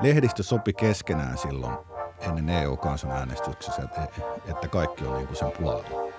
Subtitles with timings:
[0.00, 1.72] lehdistö sopi keskenään silloin
[2.20, 4.08] ennen EU-kansanäänestyksessä, että,
[4.46, 6.10] että kaikki on niin kuin sen puolella.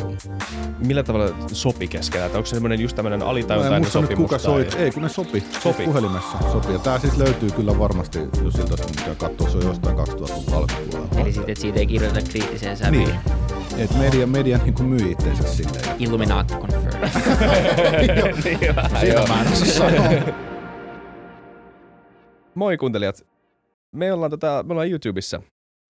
[0.00, 0.14] EU.
[0.78, 2.30] Millä tavalla sopi keskenään?
[2.30, 4.16] Onko se semmoinen just tämmöinen alitajuntainen nyt sopimus?
[4.16, 5.60] kuka tai- soit, ei kun ne sopi, Sopi.
[5.60, 5.84] sopi.
[5.84, 6.72] puhelimessa sopi.
[6.72, 11.20] Ja tää siis löytyy kyllä varmasti, jos siltä mitä katsoo, se on jostain 2000-luvun alkupuolella.
[11.20, 13.04] Eli sitten, että siitä ei kirjoiteta kriittiseen sävyyn.
[13.04, 13.20] Niin.
[13.78, 15.84] Et media, media niin kuin myy itseensä silleen.
[15.98, 17.08] Illuminati confirmed.
[18.44, 19.20] Niin, vähän joo.
[19.20, 20.40] Sitä mä en osaa sanoa.
[22.60, 23.26] Moi kuuntelijat.
[23.96, 25.42] Me ollaan, tota, me ollaan YouTubessa.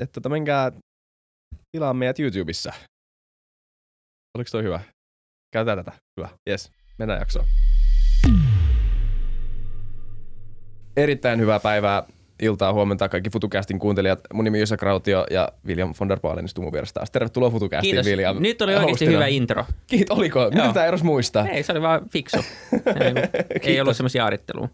[0.02, 0.72] Että tota, menkää
[1.72, 2.72] tilaa meidät YouTubessa.
[4.34, 4.80] Oliko toi hyvä?
[5.52, 5.98] Käytetään tätä.
[6.16, 6.28] Hyvä.
[6.48, 6.72] Yes.
[6.98, 7.46] Mennään jaksoon.
[10.96, 12.02] Erittäin hyvää päivää,
[12.42, 14.20] iltaa, huomenta kaikki FutuCastin kuuntelijat.
[14.34, 17.10] Mun nimi on Jyssä Krautio ja William von der Baalen istuu mun vieressä taas.
[17.10, 18.06] Tervetuloa FutuCastiin, Kiitos.
[18.06, 18.36] William.
[18.40, 19.12] Nyt oli oikeasti Hostina.
[19.12, 19.64] hyvä intro.
[19.86, 20.44] Kiitos, oliko?
[20.50, 20.72] Mitä Joo.
[20.72, 21.48] tää eros muistaa?
[21.48, 22.36] Ei, se oli vaan fiksu.
[22.72, 24.68] ei, ei ollut semmoisia jaarittelua.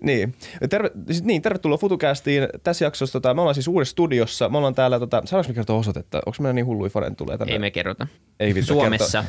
[0.00, 0.34] Niin.
[0.70, 2.48] Terve, siis niin, tervetuloa FutuCastiin.
[2.62, 4.48] Tässä jaksossa tota, me ollaan siis uudessa studiossa.
[4.48, 6.18] Me ollaan täällä, tota, saadaanko me kertoa osoitetta?
[6.26, 7.52] Onko meillä niin hulluja fanen tulee tänne?
[7.52, 8.06] Ei me kerrota.
[8.40, 9.24] Ei vittu Suomessa.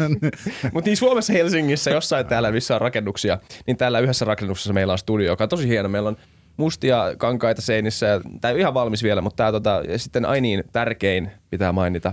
[0.72, 4.98] Mutta niin Suomessa, Helsingissä, jossain täällä, missä on rakennuksia, niin täällä yhdessä rakennuksessa meillä on
[4.98, 5.88] studio, joka on tosi hieno.
[5.88, 6.16] Meillä on
[6.58, 8.20] mustia kankaita seinissä.
[8.40, 12.12] Tämä ei ole ihan valmis vielä, mutta tämä tota, ja sitten ainiin tärkein pitää mainita.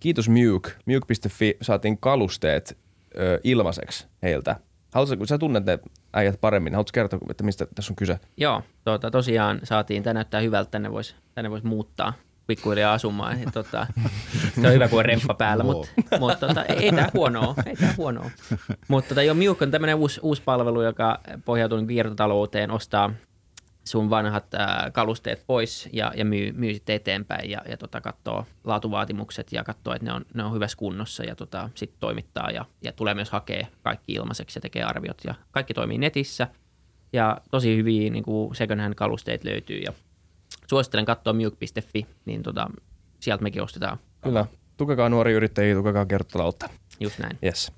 [0.00, 0.70] Kiitos Muke.
[0.86, 2.78] Muke.fi saatiin kalusteet
[3.18, 4.56] ö, ilmaiseksi heiltä.
[4.94, 5.78] Haluatko, kun sä tunnet ne
[6.12, 8.18] äijät paremmin, haluatko kertoa, että mistä tässä on kyse?
[8.36, 12.12] Joo, tuota, tosiaan saatiin, tämä näyttää hyvältä, tänne voisi tänne vois muuttaa
[12.46, 13.40] pikkuhiljaa asumaan.
[13.40, 13.86] Ja, tota,
[14.60, 17.94] se on hyvä, kun on remppa päällä, mutta mut, tota, ei, tämä huonoa, ei tämä
[17.96, 18.30] huonoa.
[18.88, 23.10] Mutta tota, jo Miuk on tämmöinen uusi, uusi palvelu, joka pohjautuu niin kiertotalouteen, ostaa
[23.84, 28.46] sun vanhat ää, kalusteet pois ja, ja myy, myy sitten eteenpäin ja, ja tota, katsoo
[28.64, 32.64] laatuvaatimukset ja katsoo, että ne on, ne on hyvässä kunnossa ja tota, sitten toimittaa ja,
[32.82, 36.48] ja tulee myös hakea kaikki ilmaiseksi ja tekee arviot ja kaikki toimii netissä
[37.12, 39.92] ja tosi hyviä niin kuin second hand kalusteet löytyy ja
[40.66, 42.70] suosittelen katsoa mjuk.fi, niin tota,
[43.20, 43.98] sieltä mekin ostetaan.
[44.20, 44.46] Kyllä.
[44.76, 46.68] Tukekaa nuori yrittäjiä, tukekaa kiertotaloutta.
[47.00, 47.38] Just näin.
[47.44, 47.72] Yes.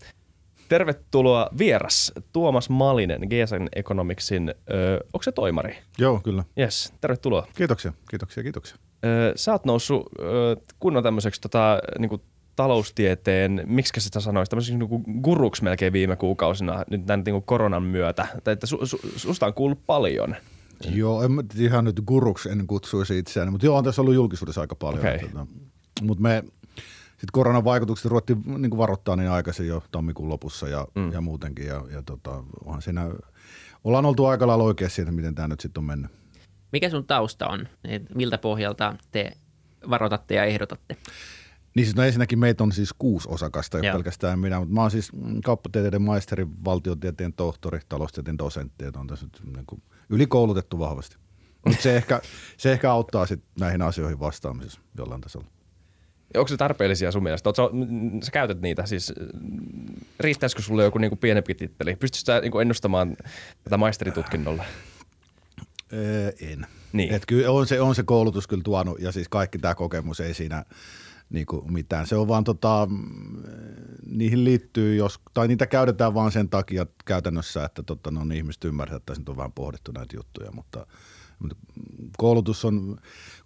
[0.75, 5.77] Tervetuloa vieras Tuomas Malinen, GSN Economicsin, ö, onko se toimari?
[5.99, 6.45] Joo, kyllä.
[6.59, 7.47] Yes, tervetuloa.
[7.57, 8.77] Kiitoksia, kiitoksia, kiitoksia.
[9.05, 12.21] Ö, sä oot noussut ö, kunnon tämmöiseksi tota, niinku
[12.57, 18.27] taloustieteen, miksi sitä sanoisi, tämmöiseksi niinku guruksi melkein viime kuukausina nyt tämän niinku koronan myötä.
[18.45, 20.37] Tai että su, su, susta on kuullut paljon.
[20.91, 24.61] Joo, en mä ihan nyt guruksi en kutsuisi itseäni, mutta joo, on tässä ollut julkisuudessa
[24.61, 25.01] aika paljon.
[25.01, 25.19] Okei.
[25.19, 25.47] Tota,
[26.03, 26.45] mutta me
[27.25, 31.13] sitten koronan vaikutukset ruvettiin niin kuin varoittaa niin aikaisin jo tammikuun lopussa ja, mm.
[31.13, 31.67] ja muutenkin.
[31.67, 33.11] Ja, ja tota, onhan siinä,
[33.85, 36.11] ollaan oltu aika lailla oikeassa siitä, miten tämä nyt sitten on mennyt.
[36.73, 37.69] Mikä sun tausta on?
[37.85, 39.33] Et miltä pohjalta te
[39.91, 40.97] varoitatte ja ehdotatte?
[41.75, 44.91] Niin siis no ensinnäkin meitä on siis kuusi osakasta, ei pelkästään minä, mutta mä oon
[44.91, 45.11] siis
[45.45, 51.17] kauppatieteiden maisteri, valtiotieteen tohtori, taloustieteen dosentti, että on tässä nyt niin kuin ylikoulutettu vahvasti.
[51.67, 52.21] Mutta se ehkä,
[52.57, 55.54] se ehkä auttaa sit näihin asioihin vastaamisessa jollain tasolla.
[56.37, 57.49] Onko se tarpeellisia sun mielestä?
[57.49, 57.63] Oot sä,
[58.23, 61.97] sä käytät niitä, siis mm, riittäisikö sulle joku niinku pienempi titteli?
[61.97, 63.17] Pystyisikö sä niinku ennustamaan
[63.65, 64.65] tätä maisteritutkinnolla?
[65.93, 66.67] Öö, en.
[66.93, 67.15] Niin.
[67.15, 70.35] Et kyllä on se, on se koulutus kyllä tuonut ja siis kaikki tämä kokemus ei
[70.35, 70.65] siinä
[71.31, 72.07] niinku mitään.
[72.07, 73.43] Se on vaan tota, mm,
[74.07, 78.65] niihin liittyy, jos, tai niitä käytetään vaan sen takia käytännössä, että tota, no, niin ihmiset
[78.65, 80.87] ymmärtävät, että nyt on vähän pohdittu näitä juttuja, mutta
[82.19, 82.97] koulutus, on,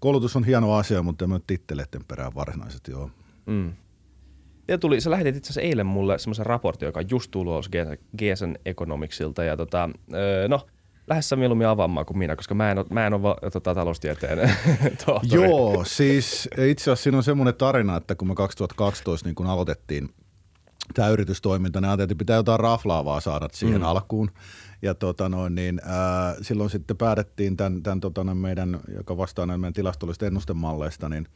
[0.01, 3.11] koulutus on hieno asia, mutta en mä titteleiden perään varsinaisesti joo.
[3.47, 3.73] Mm.
[4.69, 7.71] Ja tuli, sä lähetit itse asiassa eilen mulle semmoisen raportin, joka on just tullut ulos
[8.19, 9.45] GSN Economicsilta.
[9.45, 10.67] Ja tota, öö, no,
[11.07, 13.75] lähes sä mieluummin avaamaan kuin minä, koska mä en ole, mä en ole va- tota,
[13.75, 14.39] taloustieteen
[15.07, 15.43] tohtori.
[15.43, 20.09] Joo, siis itse asiassa siinä on semmoinen tarina, että kun me 2012 niin kun aloitettiin
[20.95, 23.87] tämä yritystoiminta, niin ajateltiin, että pitää jotain raflaavaa saada siihen mm.
[23.87, 24.31] alkuun.
[24.83, 29.47] Ja tota noin, niin, ää, silloin sitten päätettiin tämän, tämän tota noin meidän, joka vastaa
[29.47, 31.29] näin meidän tilastollisista ennustemalleista, niin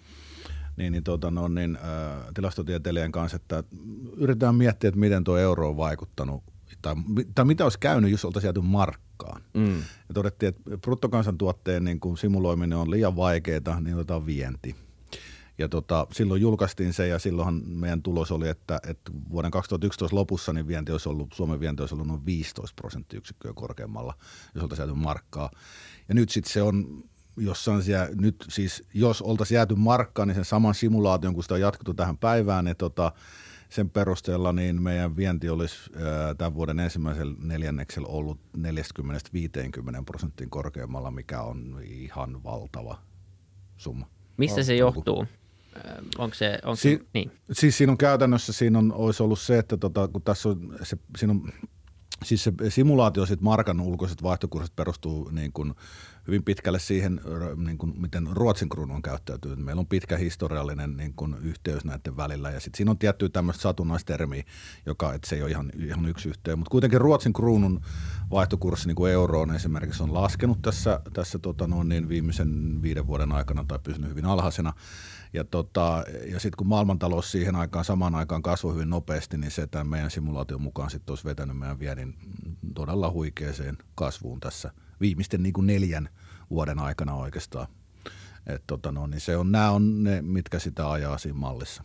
[0.76, 3.64] niin, niin, tota, no, niin ää, tilastotieteilijän kanssa, että
[4.16, 6.42] yritetään miettiä, että miten tuo euro on vaikuttanut,
[6.82, 6.94] tai,
[7.34, 9.42] tai mitä olisi käynyt, jos oltaisiin jääty markkaan.
[9.54, 9.76] Mm.
[9.78, 14.76] Ja todettiin, että bruttokansantuotteen niin kuin simuloiminen on liian vaikeaa, niin otetaan vienti.
[15.62, 20.52] Ja tota, silloin julkaistiin se ja silloinhan meidän tulos oli, että, että vuoden 2011 lopussa
[20.52, 24.14] niin vienti olisi ollut, Suomen vienti olisi ollut noin 15 prosenttiyksikköä korkeammalla,
[24.54, 25.50] jos oltaisiin jääty markkaa.
[26.08, 27.04] Ja nyt sitten se on
[27.36, 31.60] jossain siellä, nyt siis jos oltaisiin jääty markkaan, niin sen saman simulaation, kun sitä on
[31.60, 33.12] jatkettu tähän päivään, niin tota,
[33.68, 38.60] sen perusteella niin meidän vienti olisi ää, tämän vuoden ensimmäisellä neljänneksellä ollut 40-50
[40.06, 42.98] prosenttiin korkeammalla, mikä on ihan valtava
[43.76, 44.06] summa.
[44.36, 45.26] Mistä se johtuu?
[45.76, 47.30] Ö, Onko se, onko Si- se niin?
[47.52, 50.96] Siis siinä on käytännössä, siinä on, olisi ollut se, että tota, kun tässä on, se,
[51.18, 51.52] siinä on
[52.24, 55.74] Siis se simulaatio, sit markan ulkoiset vaihtokurssit perustuu niin kuin
[56.26, 57.20] hyvin pitkälle siihen,
[57.56, 59.58] niin kuin miten Ruotsin kruunu on käyttäytynyt.
[59.58, 63.62] Meillä on pitkä historiallinen niin kuin yhteys näiden välillä ja sitten siinä on tiettyä tämmöistä
[63.62, 64.44] satunnaistermiä,
[64.86, 67.80] joka että se ei ole ihan, ihan yksi yhteen, mutta kuitenkin Ruotsin kruunun
[68.30, 73.32] vaihtokurssi niin kuin euroon esimerkiksi on laskenut tässä, tässä tota noin niin viimeisen viiden vuoden
[73.32, 74.72] aikana tai pysynyt hyvin alhaisena.
[75.32, 79.66] Ja, tota, ja sitten kun maailmantalous siihen aikaan samaan aikaan kasvoi hyvin nopeasti, niin se
[79.66, 82.14] tämän meidän simulaation mukaan sitten olisi vetänyt meidän viennin
[82.74, 84.70] todella huikeeseen kasvuun tässä
[85.00, 86.08] viimeisten niin kuin neljän
[86.50, 87.66] vuoden aikana oikeastaan.
[88.46, 91.82] Et tota no, niin se on, nämä on ne, mitkä sitä ajaa siinä mallissa.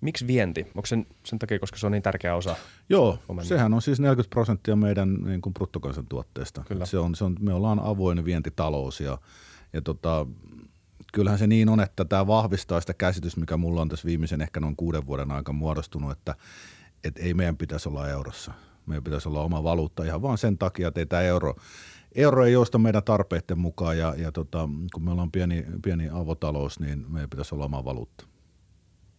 [0.00, 0.66] Miksi vienti?
[0.74, 2.56] Onko sen, sen takia, koska se on niin tärkeä osa?
[2.88, 3.44] Joo, Omen.
[3.44, 6.64] sehän on siis 40 prosenttia meidän niin kuin bruttokansantuotteesta.
[6.68, 6.86] Kyllä.
[6.86, 9.18] Se on, se on, me ollaan avoin vientitalous ja,
[9.72, 10.26] ja tota,
[11.12, 14.60] kyllähän se niin on, että tämä vahvistaa sitä käsitys, mikä mulla on tässä viimeisen ehkä
[14.60, 16.34] noin kuuden vuoden aikana muodostunut, että,
[17.04, 18.52] että ei meidän pitäisi olla eurossa.
[18.86, 21.54] Meidän pitäisi olla oma valuutta ihan vaan sen takia, että ei tämä euro,
[22.14, 26.80] euro ei jousta meidän tarpeiden mukaan ja, ja tota, kun me ollaan pieni, pieni avotalous,
[26.80, 28.26] niin meidän pitäisi olla oma valuutta.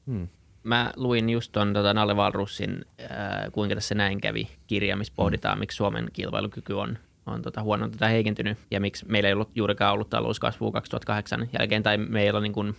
[0.08, 0.28] Hmm.
[0.64, 3.08] Mä luin just tuon tota Nalle Valrussin äh,
[3.52, 5.60] Kuinka tässä näin kävi kirja, missä pohditaan, hmm.
[5.60, 9.94] miksi Suomen kilpailukyky on on tota huono tai heikentynyt ja miksi meillä ei ollut juurikaan
[9.94, 12.76] ollut talouskasvua 2008 jälkeen tai meillä on niin kuin,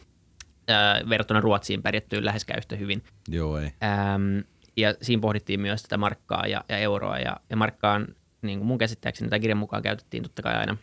[0.71, 3.03] äh, verrattuna Ruotsiin pärjätty läheskään yhtä hyvin.
[3.29, 3.71] Joo, ei.
[3.83, 4.39] Ähm,
[4.77, 8.07] ja siinä pohdittiin myös tätä markkaa ja, ja euroa ja, ja markkaan
[8.43, 10.77] niin kuin mun käsittääkseni tai kirjan mukaan käytettiin totta kai aina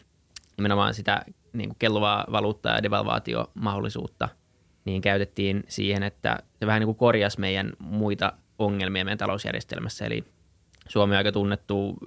[0.58, 4.30] nimenomaan sitä niin kuin kelluvaa valuuttaa ja devalvaatiomahdollisuutta,
[4.86, 10.24] niin käytettiin siihen, että se vähän niin kuin korjasi meidän muita ongelmia meidän talousjärjestelmässä, eli
[10.92, 11.98] Suomi on aika tunnettu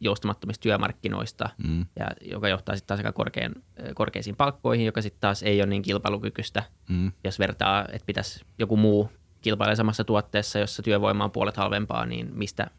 [0.00, 1.86] joustamattomista työmarkkinoista, mm.
[1.98, 3.54] ja, joka johtaa sitten taas aika korkean,
[3.94, 7.12] korkeisiin palkkoihin, joka sitten taas ei ole niin kilpailukykyistä, mm.
[7.24, 12.30] jos vertaa, että pitäisi joku muu kilpailla samassa tuotteessa, jossa työvoima on puolet halvempaa, niin
[12.32, 12.70] mistä,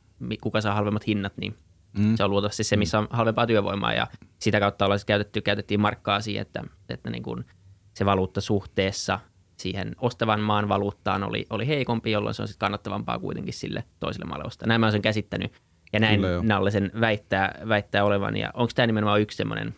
[0.41, 1.55] kuka saa halvemmat hinnat, niin
[1.97, 2.15] mm.
[2.15, 4.07] se on luultavasti se, missä on halvempaa työvoimaa, ja
[4.39, 7.45] sitä kautta ollaan käytetty, käytettiin markkaa siihen, että, että niin kuin
[7.93, 9.19] se valuutta suhteessa–
[9.61, 14.25] siihen ostavan maan valuuttaan oli, oli heikompi, jolloin se on sitten kannattavampaa kuitenkin sille toiselle
[14.25, 14.67] maalle ostaa.
[14.67, 15.51] Näin mä olen sen käsittänyt
[15.93, 18.37] ja näin Nalle sen väittää, väittää olevan.
[18.37, 19.75] Ja onko tämä nimenomaan yksi semmoinen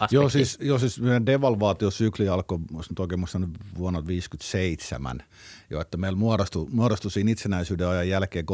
[0.00, 0.14] aspekti?
[0.14, 3.42] Joo, siis, joo, siis meidän devalvaatiosykli alkoi, jos nyt oikein muistan,
[3.78, 5.22] vuonna 1957,
[5.70, 8.44] jo, että meillä muodostui, muodostui siinä itsenäisyyden ajan jälkeen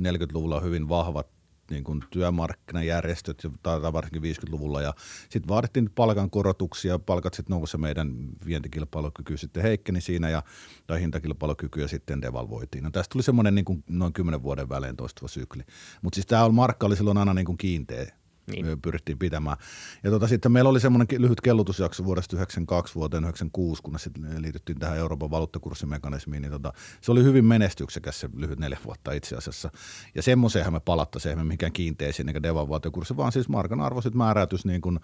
[0.00, 1.35] 30-40-luvulla hyvin vahvat
[1.70, 4.94] niin kuin työmarkkinajärjestöt, tai varsinkin 50-luvulla, ja
[5.28, 8.12] sitten vaadittiin palkankorotuksia, palkat sitten nousi meidän
[8.46, 10.42] vientikilpailukyky sitten heikkeni siinä, ja,
[10.86, 12.84] tai hintakilpailukykyä sitten devalvoitiin.
[12.84, 15.62] No tästä tuli semmoinen niin kuin noin 10 vuoden välein toistuva sykli.
[16.02, 18.06] Mutta siis tämä markka oli silloin aina niin kuin kiinteä
[18.46, 18.80] niin.
[18.82, 19.56] pyrittiin pitämään.
[20.04, 24.78] Ja tota, sitten meillä oli semmoinen lyhyt kellutusjakso vuodesta 92 vuoteen 96, kunnes sitten liityttiin
[24.78, 29.70] tähän Euroopan valuuttakurssimekanismiin, niin tota, se oli hyvin menestyksekäs se lyhyt neljä vuotta itse asiassa.
[30.14, 34.64] Ja semmoiseenhan me palattaisiin, eihän mikään kiinteisiin eikä devalvaatiokurssi, vaan siis markan arvo sitten määräytys
[34.64, 35.00] niin kuin,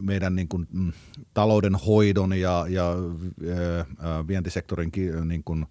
[0.00, 0.92] meidän niin kuin, mm,
[1.34, 2.94] talouden hoidon ja, ja
[4.28, 4.92] vientisektorin
[5.24, 5.66] niin kuin,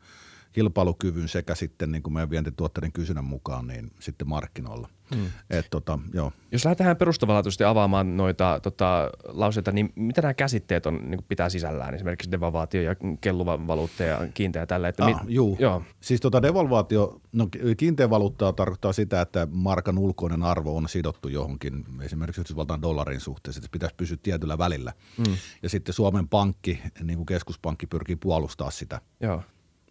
[0.51, 4.89] kilpailukyvyn sekä sitten niin kuin meidän vientituotteiden kysynnän mukaan niin sitten markkinoilla.
[5.15, 5.25] Hmm.
[5.49, 6.31] Et, tota, joo.
[6.51, 11.95] Jos lähdetään perustavanlaatuisesti avaamaan noita tota, lauseita, niin mitä nämä käsitteet on, niin pitää sisällään?
[11.95, 14.87] Esimerkiksi devalvaatio ja kelluva valuutta ja kiinteä tällä.
[14.87, 15.57] Että ah, mit, juu.
[15.59, 15.83] Joo.
[16.01, 17.47] Siis tota devalvaatio, no
[17.77, 23.59] kiinteä valuutta tarkoittaa sitä, että markan ulkoinen arvo on sidottu johonkin, esimerkiksi Yhdysvaltain dollarin suhteessa,
[23.59, 24.93] että pitäisi pysyä tietyllä välillä.
[25.17, 25.37] Hmm.
[25.63, 29.01] Ja sitten Suomen pankki, niin kuin keskuspankki pyrkii puolustaa sitä.
[29.19, 29.43] Joo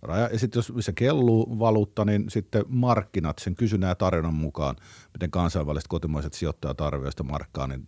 [0.02, 0.28] raja.
[0.32, 4.76] Ja sitten jos missä kelluu valuutta, niin sitten markkinat sen kysynnän ja tarjonnan mukaan,
[5.12, 7.86] miten kansainväliset kotimaiset sijoittajat arvioivat sitä markkaa, niin,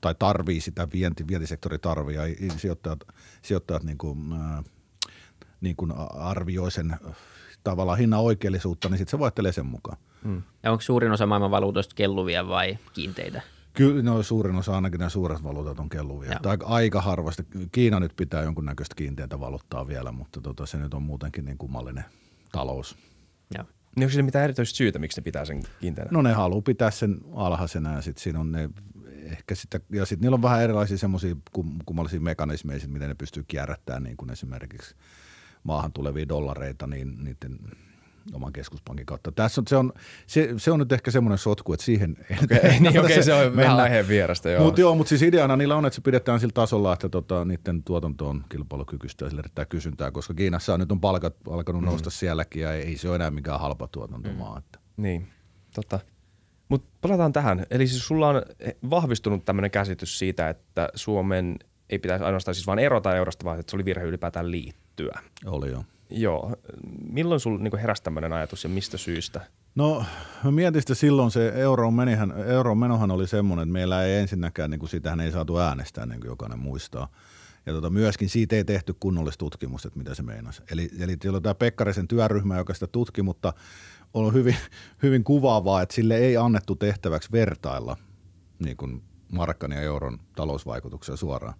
[0.00, 2.22] tai tarvii sitä, vienti, vientisektori tarvii, ja
[2.56, 3.00] sijoittajat,
[3.42, 4.64] sijoittajat niin kuin, äh,
[5.60, 6.96] niin kuin arvioi sen
[7.64, 9.98] tavallaan hinnan oikeellisuutta, niin sitten se vaihtelee sen mukaan.
[10.24, 10.42] Hmm.
[10.62, 13.42] Ja onko suurin osa maailman valuutoista kelluvia vai kiinteitä?
[13.72, 16.40] Kyllä no, suurin osa, ainakin nämä suuret valuutat on kelluvia.
[16.46, 17.42] Aika, aika harvasti.
[17.72, 22.04] Kiina nyt pitää jonkunnäköistä kiinteitä valuuttaa vielä, mutta tota, se nyt on muutenkin niin kummallinen
[22.52, 22.96] talous.
[23.54, 23.64] Joo.
[23.96, 26.10] Niin onko se mitään erityistä syytä, miksi ne pitää sen kiinteänä?
[26.12, 28.70] No ne haluaa pitää sen alhaisena ja sitten siinä on ne
[29.22, 31.36] ehkä sitä, ja sitten niillä on vähän erilaisia semmoisia
[31.86, 34.94] kummallisia mekanismeja, miten ne pystyy kierrättämään niin kuin esimerkiksi
[35.62, 37.58] maahan tulevia dollareita, niin niiden
[38.34, 39.32] oman keskuspankin kautta.
[39.32, 39.92] Tässä on, se, on,
[40.26, 43.80] se, se on nyt ehkä semmoinen sotku, että siihen okay, niin, okay, se on vähän
[43.80, 44.50] aiheen vierestä.
[44.50, 44.64] Joo.
[44.64, 47.82] Mutta joo, mutta siis ideana niillä on, että se pidetään sillä tasolla, että tota, niiden
[47.82, 51.86] tuotanto on kilpailukykyistä ja sille erittäin kysyntää, koska Kiinassa on, nyt on palkat alkanut mm.
[51.86, 54.52] nousta sielläkin ja ei se ole enää mikään halpa tuotantomaa.
[54.52, 54.58] Mm.
[54.58, 54.78] Että.
[54.96, 55.28] Niin,
[55.74, 56.00] tota.
[56.68, 57.66] Mutta palataan tähän.
[57.70, 58.42] Eli siis sulla on
[58.90, 61.56] vahvistunut tämmöinen käsitys siitä, että Suomen
[61.90, 65.20] ei pitäisi ainoastaan siis vain erota eurosta, vaan että se oli virhe ylipäätään liittyä.
[65.46, 65.84] Oli joo.
[66.10, 66.56] Joo.
[67.12, 69.40] Milloin sulla niin heräsi tämmöinen ajatus ja mistä syystä?
[69.74, 70.04] No
[70.44, 74.70] mä mietin sitä silloin, se euron, menihän, euron menohan oli semmoinen, että meillä ei ensinnäkään,
[74.70, 77.08] niin kuin sitähän ei saatu äänestää, niin kuin jokainen muistaa.
[77.66, 80.62] Ja tota, myöskin siitä ei tehty kunnollista tutkimusta, että mitä se meinasi.
[80.70, 83.52] Eli, eli on tämä Pekkarisen työryhmä, joka sitä tutki, mutta
[84.14, 84.56] on hyvin,
[85.02, 87.96] hyvin kuvaavaa, että sille ei annettu tehtäväksi vertailla
[88.58, 89.02] niin kuin
[89.32, 91.54] markkan ja euron talousvaikutuksia suoraan.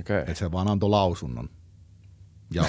[0.00, 0.18] Okay.
[0.18, 1.48] Että se vaan antoi lausunnon.
[2.50, 2.64] Ja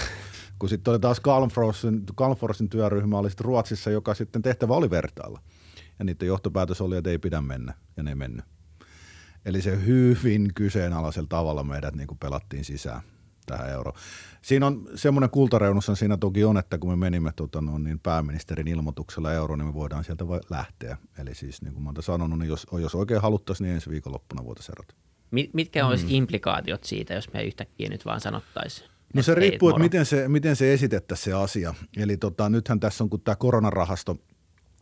[0.63, 5.41] kun sitten oli taas Calmforsin, Calmforsin työryhmä oli sitten Ruotsissa, joka sitten tehtävä oli vertailla.
[5.99, 8.45] Ja niiden johtopäätös oli, että ei pidä mennä, ja ne ei mennyt.
[9.45, 13.01] Eli se hyvin kyseenalaisella tavalla meidät niin kuin pelattiin sisään
[13.45, 13.99] tähän euroon.
[14.41, 18.67] Siinä on semmoinen kultareunus siinä toki on, että kun me menimme tota, no, niin pääministerin
[18.67, 20.97] ilmoituksella euroon, niin me voidaan sieltä vai lähteä.
[21.17, 24.45] Eli siis niin kuin mä oon sanonut, niin jos, jos oikein haluttaisiin, niin ensi viikonloppuna
[24.45, 24.95] voitaisiin erota.
[25.53, 26.11] Mitkä olisi mm.
[26.11, 28.92] implikaatiot siitä, jos me yhtäkkiä nyt vaan sanottaisiin?
[29.13, 31.73] No se riippuu, että miten se, miten se esitettäisiin se asia.
[31.97, 34.17] Eli tota, nythän tässä on, kun tämä koronarahasto,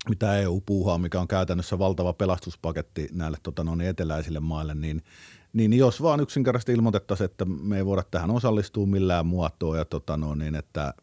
[0.09, 5.03] mitä EU puuhaa, mikä on käytännössä valtava pelastuspaketti näille tota, no, niin eteläisille maille, niin,
[5.53, 10.17] niin jos vaan yksinkertaisesti ilmoitettaisiin, että me ei voida tähän osallistua millään muotoa ja tota,
[10.17, 10.93] no, niin, että,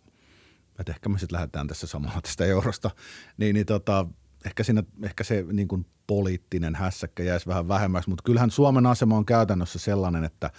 [0.79, 2.91] että ehkä me sitten lähdetään tässä samalla tästä eurosta,
[3.37, 4.07] niin, niin tota,
[4.47, 9.17] ehkä, siinä, ehkä se niin kuin poliittinen hässäkkä jäisi vähän vähemmäksi, mutta kyllähän Suomen asema
[9.17, 10.51] on käytännössä sellainen, että,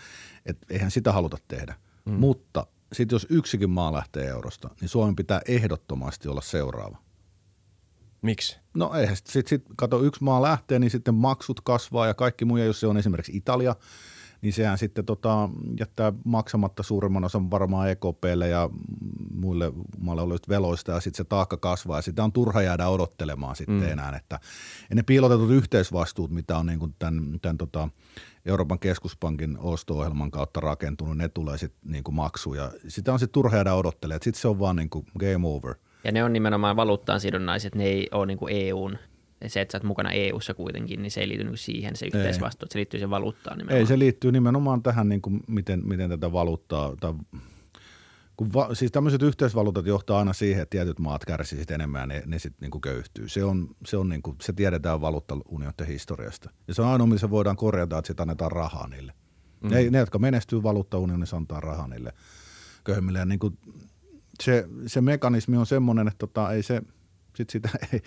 [0.46, 2.13] että eihän sitä haluta tehdä– Mm.
[2.13, 6.98] Mutta sitten jos yksikin maa lähtee eurosta, niin Suomen pitää ehdottomasti olla seuraava.
[8.22, 8.60] Miksi?
[8.74, 12.58] No eihän sitten sit, kato, yksi maa lähtee, niin sitten maksut kasvaa ja kaikki muu,
[12.58, 13.75] jos se on esimerkiksi Italia,
[14.41, 18.70] niin sehän sitten tota, jättää maksamatta suurimman osan varmaan EKPlle ja
[19.34, 23.56] muille maille olevista veloista ja sitten se taakka kasvaa ja sitä on turha jäädä odottelemaan
[23.56, 23.91] sitten mm.
[23.91, 24.39] enää, että
[24.94, 27.89] ne piilotetut yhteisvastuut, mitä on niin kuin tämän, tämän tota,
[28.50, 33.58] Euroopan keskuspankin osto-ohjelman kautta rakentunut, ne tulee sitten niin maksuun ja sitä on sitten turha
[33.58, 35.75] jäädä odottelemaan, sitten se on vaan niin kuin game over.
[36.03, 38.98] Ja ne on nimenomaan valuuttaan sidonnaiset, ne ei ole niin kuin EUn
[39.48, 42.65] se, että sä oot mukana EU-ssa kuitenkin, niin se ei liity niin siihen se yhteisvastuu,
[42.65, 43.79] että se liittyy sen valuuttaan nimenomaan.
[43.79, 47.13] Ei, se liittyy nimenomaan tähän, niin kuin miten, miten tätä valuuttaa, tai
[48.39, 52.24] kun va, siis tämmöiset yhteisvaluutat johtaa aina siihen, että tietyt maat kärsivät enemmän ja ne,
[52.25, 53.29] ne sitten niin köyhtyy.
[53.29, 56.50] Se, on, se, on niin kuin, se tiedetään valuuttaunioiden historiasta.
[56.67, 59.13] Ja se on ainoa, missä voidaan korjata, että sitä annetaan rahaa niille.
[59.62, 59.69] Mm.
[59.69, 62.13] Ne, ne, jotka menestyy valuuttaunionissa, antaa rahaa niille
[62.84, 63.19] köyhimmille.
[63.19, 63.58] Ja niin kuin
[64.43, 66.81] se, se mekanismi on semmoinen, että tota, ei se,
[67.36, 68.01] sit sitä ei,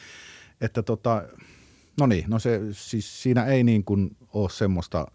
[0.61, 1.23] että tota,
[2.01, 5.07] no niin, no se, siis siinä ei niin kuin ole semmoista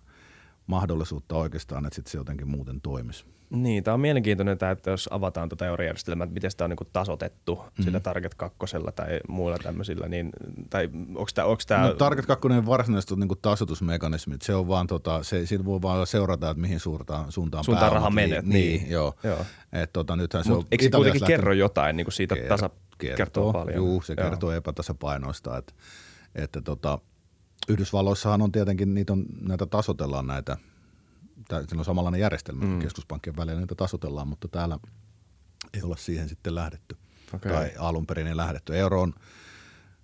[0.67, 3.25] mahdollisuutta oikeastaan, että sit se jotenkin muuten toimisi.
[3.49, 6.89] Niin, tämä on mielenkiintoinen, tämä, että jos avataan tuota eurojärjestelmää, että miten sitä on niin
[6.93, 7.83] tasotettu mm-hmm.
[7.83, 8.57] sillä Target 2
[8.95, 10.29] tai muilla tämmöisillä, niin,
[10.69, 11.47] tai onko tämä...
[11.47, 11.87] Onko tämä...
[11.87, 15.81] No, Target 2 on varsinaisesti niin kuin tasotusmekanismi, se on vaan, tota, se, siitä voi
[15.81, 18.41] vaan seurata, että mihin suuntaan, suuntaan, suuntaan raha menee.
[18.41, 19.13] Niin, niin, joo.
[19.23, 19.45] joo.
[19.73, 21.39] Et, tota, nythän se Mut on, eikö se kuitenkin lähtenyt...
[21.39, 23.75] kerro jotain niin kuin siitä Ker- tasa, kertoo, kertoo paljon?
[23.75, 24.29] Juu, se joo.
[24.29, 25.73] kertoo epätasapainoista, että,
[26.35, 26.99] että tota,
[27.67, 30.57] Yhdysvalloissahan on tietenkin, niitä on, näitä tasotellaan näitä
[31.49, 32.79] siinä on samanlainen järjestelmä mm.
[32.79, 34.79] keskuspankkien välillä, niitä tasotellaan, mutta täällä
[35.73, 36.97] ei ole siihen sitten lähdetty.
[37.33, 37.51] Okay.
[37.51, 38.77] Tai alun perin ei lähdetty.
[38.77, 39.13] Euro on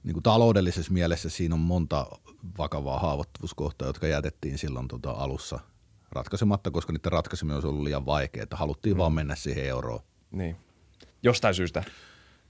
[0.03, 2.07] niin kuin taloudellisessa mielessä siinä on monta
[2.57, 5.59] vakavaa haavoittuvuuskohtaa, jotka jätettiin silloin tota alussa
[6.11, 8.47] ratkaisematta, koska niiden ratkaiseminen olisi ollut liian vaikeaa.
[8.51, 8.97] Haluttiin mm.
[8.97, 9.99] vaan mennä siihen euroon.
[10.31, 10.55] Niin.
[11.23, 11.83] Jostain syystä.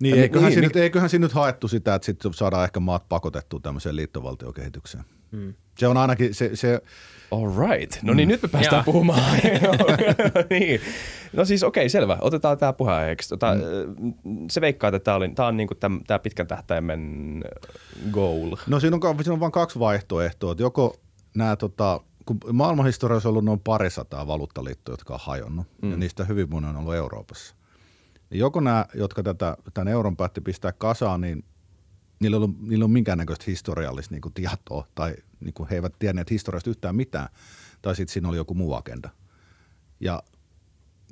[0.04, 3.10] Niin, eiköhän, niin, siinä, niin, eiköhän siinä nyt haettu sitä, että sitten saadaan ehkä maat
[3.10, 5.04] pakotettua tämmöiseen liittovaltiokehitykseen.
[5.32, 5.54] Mm.
[5.78, 6.82] Se on ainakin, se, se
[7.32, 8.04] All right.
[8.04, 8.32] No niin, mm.
[8.32, 8.84] nyt me päästään ja.
[8.84, 9.38] puhumaan.
[10.50, 10.82] niin.
[11.34, 12.18] No siis okei, okay, selvä.
[12.22, 13.30] Otetaan tämä puheenaiheeksi.
[13.30, 13.56] Tota,
[14.24, 14.46] mm.
[14.52, 15.76] Se veikkaa, että tämä, oli, tämä on niinku
[16.08, 17.44] tämä pitkän tähtäimen
[18.12, 18.56] goal.
[18.68, 20.52] No siinä on, siinä on vain kaksi vaihtoehtoa.
[20.52, 20.96] Että joko
[21.36, 25.92] nämä, tota, kun maailmanhistoriassa on ollut noin parisataa valuuttaliittoa, jotka on hajonnut, mm.
[25.92, 27.56] ja niistä hyvin moni on ollut Euroopassa.
[28.32, 31.44] Ja joko nämä, jotka tätä, tämän euron päätti pistää kasaan, niin
[32.20, 36.30] niillä on, niillä on minkäännäköistä historiallista niin kuin tietoa, tai niin kuin he eivät tienneet
[36.30, 37.30] historiasta yhtään mitään,
[37.82, 39.10] tai sitten siinä oli joku muu agenda.
[40.00, 40.24] Ja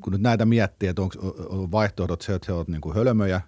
[0.01, 1.15] kun nyt näitä miettii, että onko
[1.71, 3.41] vaihtoehdot se, että he ovat niin kuin hölmöjä,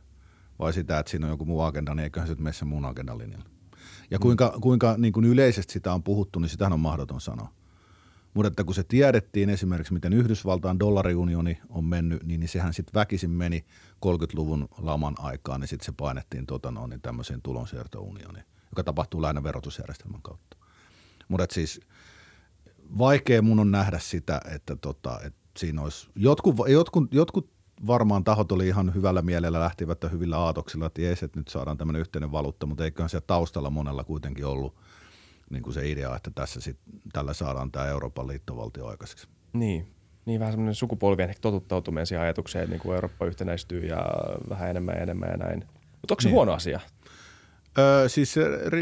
[0.59, 3.17] vai sitä, että siinä on joku muu agenda, niin eiköhän se mene sen muun agendan
[3.17, 3.45] linjalla.
[4.11, 7.53] Ja kuinka, kuinka niin kuin yleisesti sitä on puhuttu, niin sitähän on mahdoton sanoa.
[8.33, 12.93] Mutta että kun se tiedettiin esimerkiksi, miten Yhdysvaltain dollariunioni on mennyt, niin, niin sehän sitten
[12.93, 13.65] väkisin meni
[14.05, 19.43] 30-luvun laman aikaan, niin sitten se painettiin tota no, niin tämmöiseen tulonsiirtounioniin, joka tapahtuu lähinnä
[19.43, 20.57] verotusjärjestelmän kautta.
[21.27, 21.81] Mutta siis
[22.97, 27.49] vaikea mun on nähdä sitä, että, tota, että siinä olisi, jotkut, jotkut, jotkut
[27.87, 31.99] varmaan tahot oli ihan hyvällä mielellä, lähtivät hyvillä aatoksilla, että jees, että nyt saadaan tämmöinen
[31.99, 34.75] yhteinen valuutta, mutta eiköhän se taustalla monella kuitenkin ollut–
[35.53, 36.77] niin kuin se idea, että tässä sit,
[37.13, 39.27] tällä saadaan tämä Euroopan liittovaltio aikaiseksi.
[39.53, 39.87] Niin,
[40.25, 44.05] niin vähän semmoinen sukupolvien ehkä totuttautuminen siihen ajatukseen, että niin kuin Eurooppa yhtenäistyy ja
[44.49, 45.59] vähän enemmän ja enemmän ja näin.
[46.01, 46.35] Mutta onko se niin.
[46.35, 46.79] huono asia?
[47.77, 48.35] Öö, siis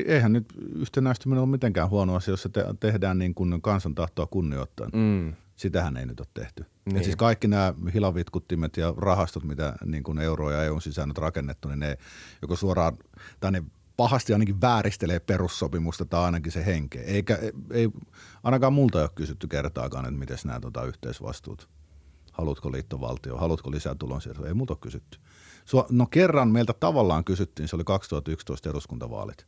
[0.05, 4.89] eihän nyt yhtenäistyminen ole mitenkään huono asia, jos se te- tehdään niin kuin kansantahtoa kunnioittaen.
[4.93, 5.33] Mm.
[5.55, 6.63] Sitähän ei nyt ole tehty.
[6.63, 6.93] Niin.
[6.93, 7.03] Niin.
[7.03, 11.67] siis kaikki nämä hilavitkuttimet ja rahastot, mitä niin kuin euro ja EUn sisään on rakennettu,
[11.67, 11.97] niin ne
[12.41, 12.97] joko suoraan,
[13.39, 13.63] tai ne
[14.01, 17.03] pahasti ainakin vääristelee perussopimusta tai ainakin se henkeä.
[17.03, 17.39] Eikä,
[17.71, 17.89] ei,
[18.43, 21.69] ainakaan multa ei ole kysytty kertaakaan, että miten nämä tota, yhteisvastuut.
[22.31, 24.47] Haluatko liittovaltio, haluatko lisää tulonsiirtoja?
[24.47, 25.19] Ei multa ole kysytty.
[25.89, 29.47] No kerran meiltä tavallaan kysyttiin, se oli 2011 eduskuntavaalit.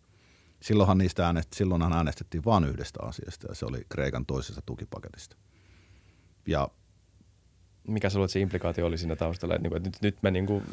[0.62, 5.36] Silloinhan niistä äänest, silloinhan äänestettiin vain yhdestä asiasta ja se oli Kreikan toisesta tukipaketista.
[6.48, 6.70] Ja
[7.88, 10.64] Mikä sä luulet, se implikaatio oli siinä taustalla, että, niinku, nyt, nyt me niinku,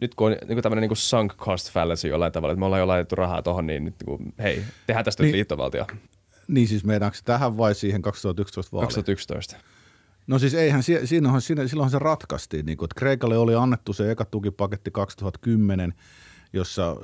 [0.00, 2.86] nyt kun on niin tämmöinen niin sunk cost fallacy jollain tavalla, että me ollaan jo
[2.86, 5.86] laitettu rahaa tuohon, niin nyt niin kuin, hei, tehdään tästä niin, nyt liittovaltio.
[6.48, 8.88] Niin siis meidänkö tähän vai siihen 2011 vaaliin?
[8.88, 9.56] 2011.
[10.26, 14.10] No siis eihän, siinähän, siinä, silloinhan se ratkaistiin, niin kuin, että Kreikalle oli annettu se
[14.10, 15.94] eka tukipaketti 2010,
[16.52, 16.96] jossa,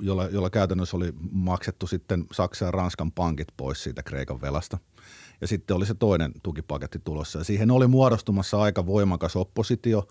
[0.00, 4.78] jolla, jolla käytännössä oli maksettu sitten Saksan ja Ranskan pankit pois siitä Kreikan velasta.
[5.40, 7.38] Ja sitten oli se toinen tukipaketti tulossa.
[7.38, 10.08] Ja siihen oli muodostumassa aika voimakas oppositio,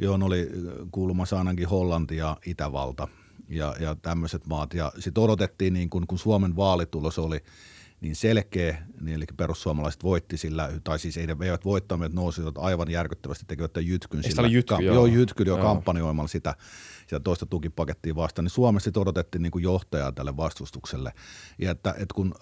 [0.00, 0.48] johon oli
[0.90, 3.08] kuulumassa ainakin Hollanti ja Itävalta
[3.48, 4.74] ja, ja tämmöiset maat.
[4.74, 7.40] Ja sitten odotettiin, niin kun, kun Suomen vaalitulos oli–
[8.00, 12.90] niin selkeä, niin eli perussuomalaiset voitti sillä, tai siis ei, eivät voittaneet, että nousivat aivan
[12.90, 14.40] järkyttävästi, tekevät jytkyn sillä.
[14.40, 14.94] Oli jytky, kam- joo.
[14.94, 16.54] joo, jytky jo kampanjoimalla sitä,
[17.00, 21.12] sitä toista tukipakettia vastaan, niin Suomessa odotettiin niin kuin johtajaa tälle vastustukselle.
[21.58, 22.34] Ja että, että kun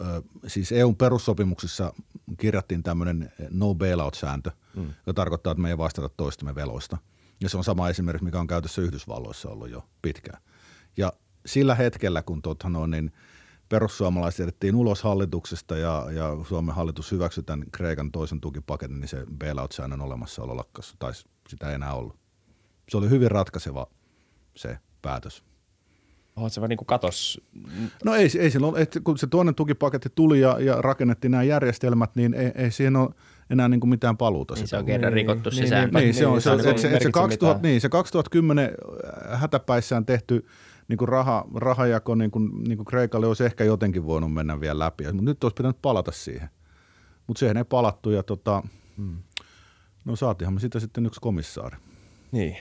[0.47, 1.93] siis EUn perussopimuksissa
[2.38, 4.83] kirjattiin tämmöinen no bailout-sääntö, mm.
[4.83, 6.99] joka tarkoittaa, että me ei vastata toistemme veloista.
[7.40, 10.42] Ja se on sama esimerkki, mikä on käytössä Yhdysvalloissa ollut jo pitkään.
[10.97, 11.12] Ja
[11.47, 13.12] sillä hetkellä, kun tuota, no, niin–
[13.68, 19.26] perussuomalaiset jätettiin ulos hallituksesta ja, ja Suomen hallitus hyväksyi tämän Kreikan toisen tukipaketin, niin se
[19.38, 21.12] bailout-säännön olemassaolo lakkasi, tai
[21.49, 22.18] sitä ei enää ollut.
[22.88, 23.87] Se oli hyvin ratkaiseva
[24.57, 25.45] se päätös.
[26.42, 27.40] Oletko se vähän niin kuin katos?
[28.04, 32.11] No ei, ei silloin, että kun se toinen tukipaketti tuli ja, ja rakennettiin nämä järjestelmät,
[32.16, 33.11] niin ei, ei siihen ole
[33.50, 34.54] enää niin kuin mitään paluuta.
[34.54, 35.99] Niin se on kerran rikottu niin, se sääntö.
[35.99, 38.70] Niin, se on, se, se, se, se, 2000, niin, se 2010
[39.33, 40.46] hätäpäissään tehty
[40.88, 44.79] niin kuin raha, rahajako niin kuin, niin kuin Kreikalle olisi ehkä jotenkin voinut mennä vielä
[44.79, 46.48] läpi, mutta nyt olisi pitänyt palata siihen.
[47.27, 48.62] Mutta siihen ei palattu ja tota,
[48.96, 49.16] hmm.
[50.05, 51.77] no saatiinhan me sitä sitten yksi komissaari.
[52.33, 52.57] Niin.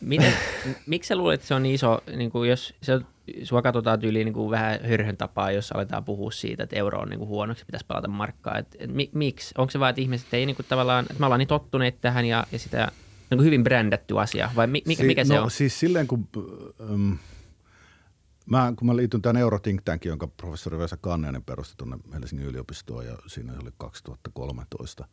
[0.00, 0.32] Miten,
[0.86, 3.00] miksi sä luulet, että se on niin iso, niin kuin jos se,
[3.42, 7.08] sua katsotaan tyyliin niin kuin vähän hyrhön tapaa, jos aletaan puhua siitä, että euro on
[7.08, 8.58] niin kuin huonoksi, pitäisi palata markkaan.
[8.58, 9.54] Et, et, miksi?
[9.58, 12.24] Onko se vain, että ihmiset ei niin kuin tavallaan, että me ollaan niin tottuneet tähän
[12.24, 12.92] ja, ja sitä
[13.30, 15.50] niin kuin hyvin brändätty asia, vai mikä, si- mikä se no, on?
[15.50, 16.28] Siis silleen, kun...
[16.90, 17.18] Um,
[18.50, 23.06] Mä, kun mä liityn tämän Eurothink Tankin, jonka professori Vesa Kanneinen perusti tuonne Helsingin yliopistoon
[23.06, 25.08] ja siinä oli 2013,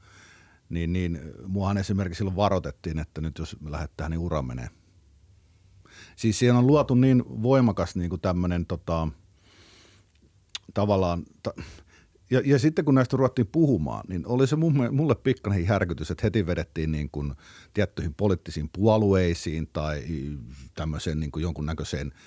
[0.69, 4.69] niin, niin muahan esimerkiksi silloin varoitettiin, että nyt jos me lähdetään, niin ura menee.
[6.15, 9.07] Siis siihen on luotu niin voimakas niin kuin tämmöinen tota,
[10.73, 11.53] tavallaan, ta,
[12.29, 16.25] ja, ja sitten kun näistä ruvettiin puhumaan, niin oli se mulle, mulle pikkainen järkytys, että
[16.25, 17.33] heti vedettiin niin kuin
[17.73, 20.03] tiettyihin poliittisiin puolueisiin tai
[20.75, 22.13] tämmöiseen niin kuin jonkunnäköiseen–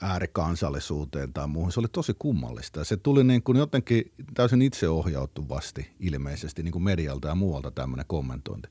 [0.00, 1.72] äärikansallisuuteen tai muuhun.
[1.72, 2.84] Se oli tosi kummallista.
[2.84, 8.68] Se tuli niin kuin jotenkin täysin itseohjautuvasti ilmeisesti niin kuin medialta ja muualta tämmöinen kommentointi.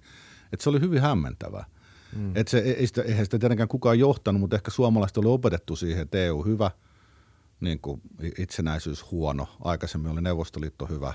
[0.54, 1.66] Et se oli hyvin hämmentävää.
[2.16, 2.32] Mm.
[2.36, 6.02] Et se, ei sitä, eihän sitä tietenkään kukaan johtanut, mutta ehkä suomalaiset oli opetettu siihen,
[6.02, 6.72] että EU hyvä,
[7.60, 8.02] niin kuin
[8.38, 9.48] itsenäisyys huono.
[9.64, 11.14] Aikaisemmin oli Neuvostoliitto hyvä,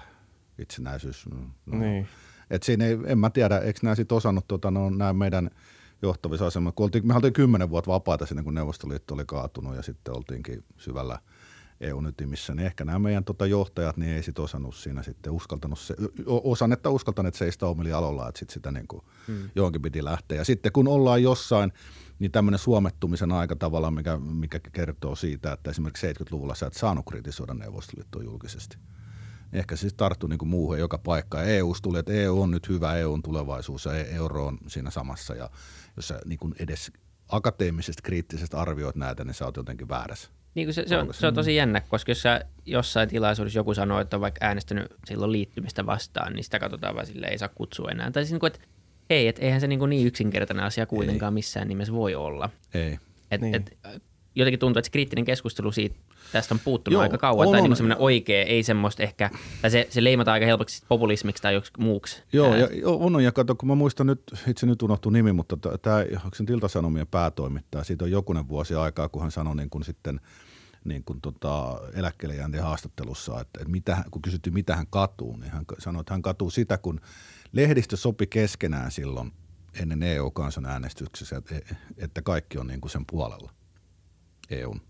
[0.59, 1.27] itsenäisyys.
[1.67, 1.79] No.
[1.79, 2.09] Niin.
[2.51, 5.51] Et siinä ei, en mä tiedä, eikö nämä sitten osannut tota, no, nämä meidän–
[6.03, 6.75] johtavissa asemissa.
[7.03, 11.19] Me oltiin kymmenen vuotta vapaata sinne, kun Neuvostoliitto oli kaatunut ja sitten oltiinkin syvällä
[11.81, 15.95] EU-nytimissä, niin ehkä nämä meidän tota, johtajat niin ei sitten osannut siinä sitten uskaltanut, se,
[16.27, 19.51] osannetta uskaltaneet seistä omilla alolla, että sitten sitä niin kuin hmm.
[19.55, 20.39] johonkin piti lähteä.
[20.39, 21.73] Ja sitten kun ollaan jossain,
[22.19, 27.07] niin tämmöinen suomettumisen aika tavalla, mikä, mikä kertoo siitä, että esimerkiksi 70-luvulla sä et saanut
[27.09, 28.79] kritisoida Neuvostoliittoa julkisesti–
[29.53, 31.43] ehkä siis tarttu niin muuhun joka paikka.
[31.43, 34.91] EU tuli, että EU on nyt hyvä, EU on tulevaisuus ja e- euro on siinä
[34.91, 35.35] samassa.
[35.35, 35.51] Ja
[35.97, 36.93] jos sä niin edes
[37.29, 40.31] akateemisesta kriittisestä arvioit näitä, niin sä oot jotenkin väärässä.
[40.57, 44.01] Niin se, se, on, se on tosi jännä, koska jos sä jossain tilaisuudessa joku sanoo,
[44.01, 47.91] että on vaikka äänestänyt silloin liittymistä vastaan, niin sitä katsotaan vaan sille ei saa kutsua
[47.91, 48.11] enää.
[48.11, 48.67] Tai siis niin kuin, että
[49.11, 51.35] ei, että eihän se niin, kuin niin yksinkertainen asia kuitenkaan ei.
[51.35, 52.51] missään nimessä voi olla.
[52.75, 52.99] Ei.
[53.31, 53.55] Et, niin.
[53.55, 53.79] et,
[54.35, 55.97] jotenkin tuntuu, että se kriittinen keskustelu siitä
[56.33, 59.31] tästä on puuttunut Joo, aika kauan, on, tai niin semmoinen oikea, ei semmoista ehkä,
[59.63, 62.23] tai se, se leimataan aika helpoksi populismiksi tai joksi muuksi.
[62.33, 62.59] Joo, Ää.
[62.59, 66.37] ja on, ja kato, kun mä muistan nyt, itse nyt unohtuu nimi, mutta tämä, onko
[66.37, 70.21] se Ilta-Sanomien päätoimittaja, siitä on jokunen vuosi aikaa, kun hän sanoi niin kuin sitten
[70.89, 75.65] niin kuin tota, eläkkeelle haastattelussa, että, että mitä, kun kysyttiin, mitä hän katuu, niin hän
[75.79, 77.01] sanoi, että hän katuu sitä, kun
[77.53, 79.33] lehdistö sopi keskenään silloin
[79.83, 81.55] ennen EU-kansanäänestyksessä, että,
[81.97, 83.53] että kaikki on niin kuin sen puolella,
[84.51, 84.81] EUn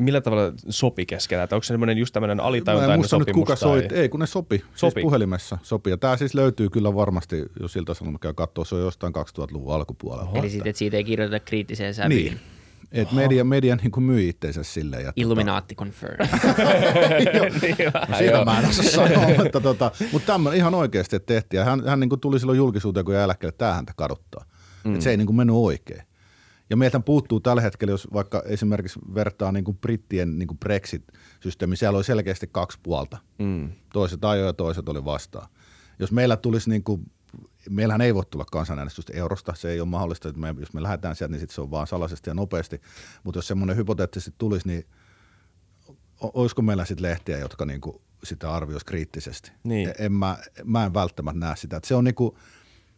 [0.00, 1.44] millä tavalla sopi keskenään?
[1.44, 3.40] Että onko se semmoinen just tämmöinen Mä en alitajuntainen muista nyt sopimus?
[3.40, 3.80] kuka tai...
[3.80, 4.68] soit, ei kun ne sopi, sopi.
[4.74, 4.92] Sopi.
[4.92, 5.90] Siis puhelimessa sopi.
[5.90, 9.74] Ja tämä siis löytyy kyllä varmasti, jos siltä sanoma käy katsoa, se on jostain 2000-luvun
[9.74, 10.30] alkupuolella.
[10.34, 12.24] Eli sitten, että siitä ei kirjoiteta kriittiseen sävyyn.
[12.24, 12.40] Niin.
[12.92, 15.04] Et media, media niin kuin myi itseensä silleen.
[15.04, 16.16] Ja Illuminati confirm.
[17.62, 21.58] niin, tota, sitä mä en osaa sanoa, mutta, tota, mutta tämmöinen ihan oikeasti että tehtiin.
[21.58, 24.44] Ja hän, hän niin kuin tuli silloin julkisuuteen, kun jäi eläkkeelle, että tämä häntä kaduttaa.
[24.84, 24.92] Mm.
[24.92, 26.02] Että se ei niin kuin mennyt oikein.
[26.70, 31.76] Ja meiltä puuttuu tällä hetkellä, jos vaikka esimerkiksi vertaa niin kuin brittien niin kuin Brexit-systeemi,
[31.76, 33.18] siellä oli selkeästi kaksi puolta.
[33.38, 33.72] Mm.
[33.92, 35.48] Toiset ajoi ja toiset oli vastaan.
[35.98, 37.10] Jos meillä tulisi niin kuin,
[37.70, 41.16] meillähän ei voi tulla kansanäänestystä eurosta, se ei ole mahdollista, että me, jos me lähdetään
[41.16, 42.80] sieltä, niin sit se on vaan salaisesti ja nopeasti.
[43.24, 44.86] Mutta jos semmoinen hypoteettisesti tulisi, niin
[46.20, 49.52] olisiko meillä sitten lehtiä, jotka niin kuin sitä arvioisi kriittisesti?
[49.64, 49.88] Niin.
[49.88, 51.80] E- En mä, mä en välttämättä näe sitä.
[51.84, 52.36] Se on niin kuin,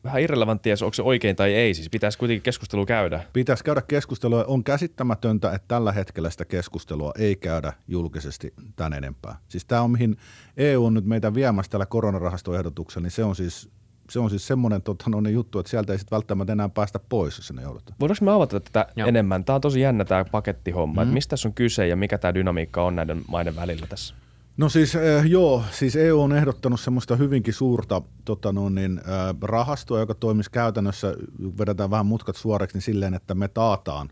[0.05, 1.75] Vähän irrelevanttia, onko se oikein tai ei.
[1.75, 3.25] Siis pitäisi kuitenkin keskustelu käydä.
[3.33, 4.45] pitäisi käydä keskustelua.
[4.45, 9.39] On käsittämätöntä, että tällä hetkellä sitä keskustelua ei käydä julkisesti tän enempää.
[9.49, 10.17] Siis tämä on mihin
[10.57, 13.71] EU on nyt meitä viemässä tällä koronarahastoehdotuksella, niin se on siis
[14.13, 16.99] se on siis semmoinen tota, no, niin juttu, että sieltä ei sitten välttämättä enää päästä
[17.09, 17.97] pois, jos sinne joudutaan.
[18.01, 19.09] Voidaanko me avata tätä Joo.
[19.09, 19.45] enemmän?
[19.45, 21.01] Tämä on tosi jännä tämä pakettihomma.
[21.01, 21.11] Mm-hmm.
[21.11, 21.15] Mm.
[21.15, 24.15] Mistä tässä on kyse ja mikä tämä dynamiikka on näiden maiden välillä tässä?
[24.57, 29.35] No siis äh, joo, siis EU on ehdottanut semmoista hyvinkin suurta tota no, niin, äh,
[29.43, 31.15] rahastoa, joka toimisi käytännössä,
[31.59, 34.09] vedetään vähän mutkat suoreksi, niin silleen, että me taataan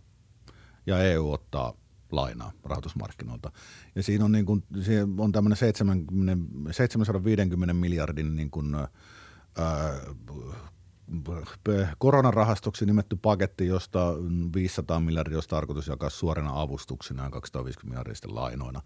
[0.86, 1.74] ja EU ottaa
[2.12, 3.52] lainaa rahoitusmarkkinoilta.
[3.94, 8.92] Ja siinä on, niin kuin, siinä on tämmöinen 70, 750 miljardin niin kuin, ää, p-
[11.98, 14.14] koronarahastoksi nimetty paketti, josta
[14.54, 18.82] 500 miljardia olisi tarkoitus jakaa suorina avustuksina ja 250 miljardia sitten lainoina.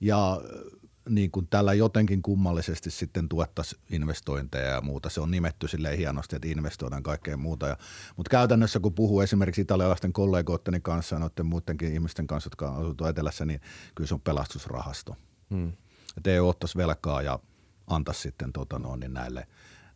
[0.00, 5.10] Ja äh, niin kuin tällä jotenkin kummallisesti sitten tuettaisiin investointeja ja muuta.
[5.10, 7.66] Se on nimetty silleen hienosti, että investoidaan kaikkea muuta.
[7.66, 7.76] Ja,
[8.16, 13.10] mutta käytännössä kun puhuu esimerkiksi italialaisten kollegoitteni kanssa ja noiden muidenkin ihmisten kanssa, jotka asuvat
[13.10, 13.60] etelässä, niin
[13.94, 15.16] kyllä se on pelastusrahasto.
[15.50, 15.72] Hmm.
[16.16, 17.38] Että EU ottaisi velkaa ja
[17.86, 19.46] antaisi sitten tota noin, niin näille,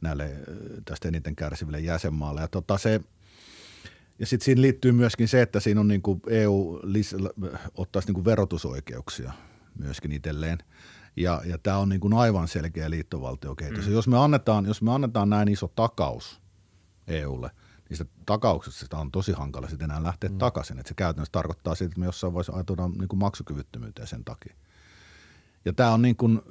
[0.01, 0.33] näille äh,
[0.85, 2.41] tästä eniten kärsiville jäsenmaalle.
[2.41, 3.01] Ja tota se,
[4.19, 7.17] ja sitten siinä liittyy myöskin se, että siinä on niin kuin EU lis,
[7.75, 9.33] ottaisi niin kuin verotusoikeuksia
[9.79, 10.59] myöskin itselleen.
[11.17, 13.87] Ja, ja tämä on niin kuin aivan selkeä liittovaltiokehitys.
[13.87, 13.93] Mm.
[13.93, 16.41] Jos, me annetaan, jos me annetaan näin iso takaus
[17.07, 17.51] EUlle,
[17.89, 20.39] niin sitä takauksesta sitä on tosi hankala sitten enää lähteä mm.
[20.39, 20.79] takaisin.
[20.79, 24.55] Et se käytännössä tarkoittaa sitä, että me jossain vaiheessa ajatellaan niin kuin maksukyvyttömyyteen sen takia.
[25.65, 26.43] Ja tämä on niin kuin,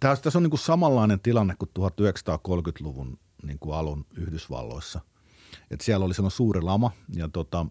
[0.00, 5.00] tää, tässä on niin kuin samanlainen tilanne kuin 1930-luvun niin kuin alun Yhdysvalloissa.
[5.70, 7.66] Et siellä oli semmoinen suuri lama ja tota,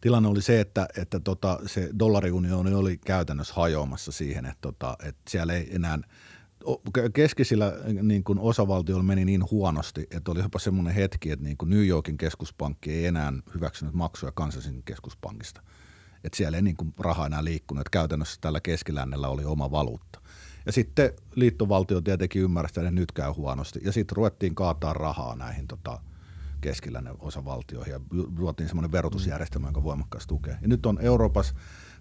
[0.00, 5.30] tilanne oli se, että, että tota, se dollariunioni oli käytännössä hajoamassa siihen, että, tota, että
[5.30, 5.98] siellä ei enää
[7.12, 11.70] keskisillä niin kuin osavaltioilla meni niin huonosti, että oli jopa semmoinen hetki, että niin kuin
[11.70, 15.62] New Yorkin keskuspankki ei enää hyväksynyt maksuja kansallisen keskuspankista.
[16.24, 20.20] Että siellä ei niin kuin raha enää liikkunut, että käytännössä tällä keskilännellä oli oma valuutta.
[20.66, 23.80] Ja sitten liittovaltio tietenkin ymmärsi, että nyt käy huonosti.
[23.84, 26.00] Ja sitten ruvettiin kaataa rahaa näihin tota,
[26.60, 28.00] keskilännen osavaltioihin ja
[28.38, 30.58] luotiin semmoinen verotusjärjestelmä, joka voimakkaasti tukee.
[30.62, 31.54] Ja nyt on Euroopassa,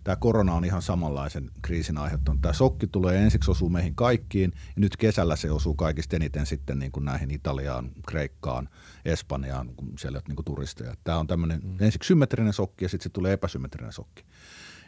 [0.04, 2.41] tämä korona on ihan samanlaisen kriisin aiheuttanut.
[2.41, 6.80] Tämä shokki tulee ensiksi osuu meihin kaikkiin ja nyt kesällä se osuu kaikista eniten sitten
[6.80, 8.69] niin kuin näihin Italiaan, Kreikkaan,
[9.06, 10.95] Espanjaan, kun siellä on niin kuin turisteja.
[11.04, 11.78] Tämä on tämmöinen mm.
[11.80, 14.25] ensiksi symmetrinen shokki ja sitten se tulee epäsymmetrinen shokki.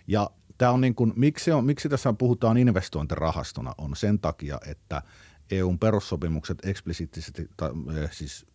[0.07, 5.01] Ja tämä on niin kuin, miksi, on, miksi tässä puhutaan investointirahastona on sen takia, että
[5.51, 8.45] EUn perussopimukset eksplisiittisesti, tai, eh, siis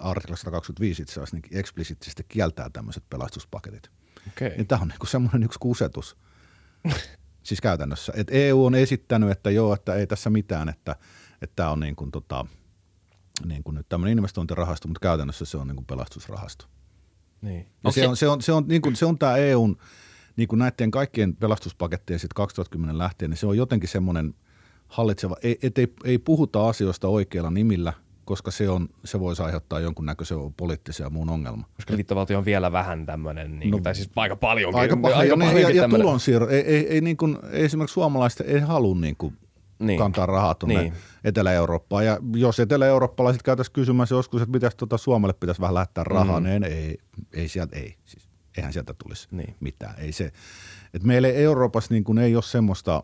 [0.00, 3.90] artikla 125 itse asiassa niin eksplisiittisesti kieltää tämmöiset pelastuspaketit.
[4.28, 4.56] Okei.
[4.56, 6.16] Niin tämä on niin semmoinen yksi kusetus.
[7.42, 8.12] siis käytännössä.
[8.16, 10.96] Et EU on esittänyt, että joo, että ei tässä mitään, että
[11.42, 12.46] että tämä on niin kuin, tota,
[13.44, 16.64] niin kuin nyt tämmöinen investointirahasto, mutta käytännössä se on niin kuin pelastusrahasto.
[17.40, 17.66] Niin.
[17.84, 19.76] Ja se, se- on, se, on, se, on, niin kuin, se on tämä EUn
[20.36, 24.34] niin kuin näiden kaikkien pelastuspakettien sitten 2010 lähtien, niin se on jotenkin semmoinen
[24.88, 27.92] hallitseva, ei, et ei, ei puhuta asioista oikeilla nimillä,
[28.24, 31.66] koska se, on, se voisi aiheuttaa jonkunnäköisen poliittisen ja muun ongelman.
[31.76, 34.74] Koska liittovaltio on vielä vähän tämmöinen, niin, No, tai siis aika paljon.
[34.74, 36.48] Aika paljon, aika ja, ja, paljonkin ja tämmönen- tulonsiirro.
[36.48, 39.34] Ei, ei, ei, niin kuin, ei esimerkiksi suomalaiset ei halua niin kuin
[39.78, 39.86] Niin.
[39.86, 39.98] niin.
[39.98, 40.92] kantaa rahaa tuonne Niin.
[40.92, 41.02] niin.
[41.24, 42.06] Etelä-Eurooppaan.
[42.06, 46.40] Ja jos etelä-eurooppalaiset käytäisiin kysymään se joskus, että pitäisi tuota Suomelle pitäisi vähän lähettää rahaa,
[46.40, 46.46] Mm.
[46.46, 46.98] niin ei,
[47.32, 47.94] ei sieltä, ei.
[48.04, 49.56] Siis, eihän sieltä tulisi Niin.
[49.60, 49.94] mitään.
[49.98, 50.32] Ei se,
[50.94, 53.02] et meillä Euroopassa niin kuin ei ole semmoista,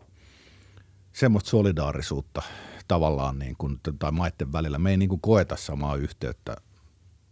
[1.13, 2.41] semmoista solidaarisuutta
[2.87, 4.77] tavallaan niin kuin, tai maiden välillä.
[4.77, 6.57] Me ei niin kuin koeta samaa yhteyttä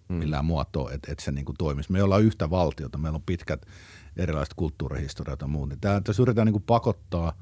[0.10, 1.92] millään muotoa, että, että se niin kuin toimisi.
[1.92, 3.66] Me ollaan yhtä valtiota, meillä on pitkät
[4.18, 5.70] erilaiset kulttuurihistoriat ja muut.
[5.70, 7.34] Niin Tämä, tässä yritetään niin kuin pakottaa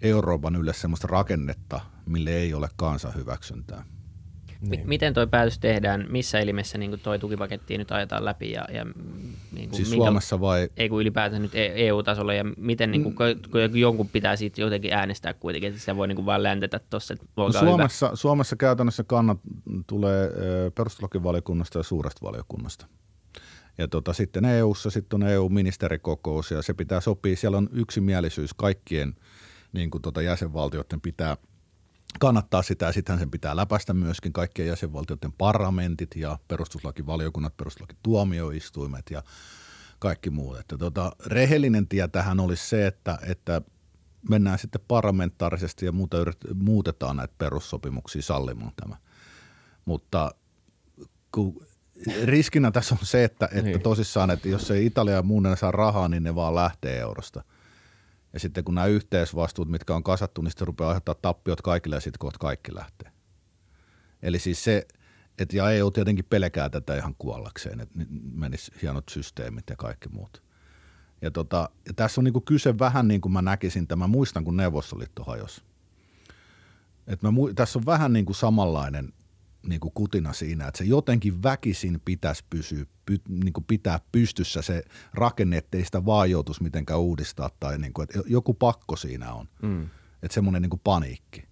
[0.00, 3.84] Euroopan ylle semmoista rakennetta, mille ei ole kansan hyväksyntää.
[4.62, 4.88] Niin.
[4.88, 6.06] Miten toi päätös tehdään?
[6.08, 8.50] Missä elimessä niin toi tukipaketti nyt ajetaan läpi?
[8.50, 8.84] Ja, ja
[9.52, 10.68] niin kuin, siis minkä, Suomessa vai?
[10.76, 12.34] Ei kun ylipäätään nyt EU-tasolla.
[12.34, 13.50] Ja miten niin kuin, mm.
[13.50, 17.14] kun jonkun pitää siitä jotenkin äänestää kuitenkin, että se voi niin kuin vaan läntetä tuossa.
[17.36, 18.16] No Suomessa, hyvä.
[18.16, 19.38] Suomessa käytännössä kannat
[19.86, 20.30] tulee
[20.74, 22.86] perustuslakivaliokunnasta ja suuresta valiokunnasta.
[23.78, 27.36] Ja tota, sitten EU-ssa sitten on EU-ministerikokous ja se pitää sopia.
[27.36, 29.14] Siellä on yksimielisyys kaikkien
[29.72, 31.36] niin kuin tota jäsenvaltioiden pitää–
[32.20, 39.22] kannattaa sitä ja sittenhän sen pitää läpäistä myöskin kaikkien jäsenvaltioiden parlamentit ja perustuslakivaliokunnat, perustuslakituomioistuimet ja
[39.98, 40.58] kaikki muut.
[40.58, 43.62] Että tota, rehellinen tie tähän olisi se, että, että
[44.28, 48.96] mennään sitten parlamentaarisesti ja muuta yrit, muutetaan näitä perussopimuksia sallimaan tämä.
[49.84, 50.34] Mutta
[51.32, 51.66] kun
[52.24, 53.80] riskinä tässä on se, että, että niin.
[53.80, 57.44] tosissaan, että jos ei Italia ja muun saa rahaa, niin ne vaan lähtee eurosta–
[58.32, 62.00] ja sitten kun nämä yhteisvastuut, mitkä on kasattu, niin sitten rupeaa aiheuttaa tappiot kaikille ja
[62.00, 63.12] sitten kohta kaikki lähtee.
[64.22, 64.86] Eli siis se,
[65.38, 67.98] että ja EU tietenkin pelkää tätä ihan kuollakseen, että
[68.34, 70.42] menisi hienot systeemit ja kaikki muut.
[71.22, 74.56] Ja, tota, ja tässä on niinku kyse vähän niin kuin mä näkisin, tämä muistan kun
[74.56, 75.62] Neuvostoliitto hajosi.
[77.06, 79.12] Et mä, tässä on vähän niin kuin samanlainen
[79.66, 84.62] niin kuin kutina siinä, että se jotenkin väkisin pitäisi pysyä, py, niin kuin pitää pystyssä
[84.62, 89.32] se rakenne, ettei sitä vaan joutuisi mitenkään uudistaa tai niin kuin, että joku pakko siinä
[89.32, 89.48] on.
[89.62, 89.82] Mm.
[90.22, 91.44] Että semmoinen niin kuin paniikki.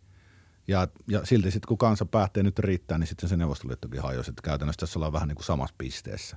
[0.68, 4.42] Ja, ja silti sitten kun kansa päättää nyt riittää, niin sitten se Neuvostoliittokin hajosi, että
[4.42, 6.36] käytännössä tässä ollaan vähän niin kuin samassa pisteessä.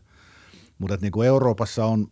[0.77, 2.07] Mutta niin kuin Euroopassa on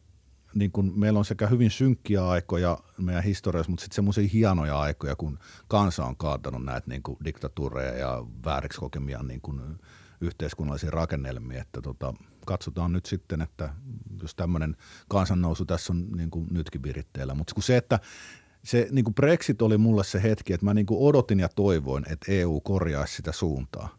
[0.53, 5.15] niin kuin meillä on sekä hyvin synkkiä aikoja meidän historiassa, mutta sitten semmoisia hienoja aikoja,
[5.15, 9.61] kun kansa on kaatanut näitä niin kuin diktatuureja ja vääriksi kokemia niin kuin
[10.21, 12.13] yhteiskunnallisia rakennelmia, että tota,
[12.45, 13.73] katsotaan nyt sitten, että
[14.21, 14.75] jos tämmöinen
[15.09, 17.99] kansannousu tässä on niin kuin nytkin viritteellä, mutta kun se, että
[18.63, 22.05] se niin kuin Brexit oli mulle se hetki, että mä niin kuin odotin ja toivoin,
[22.09, 23.89] että EU korjaisi sitä suuntaa.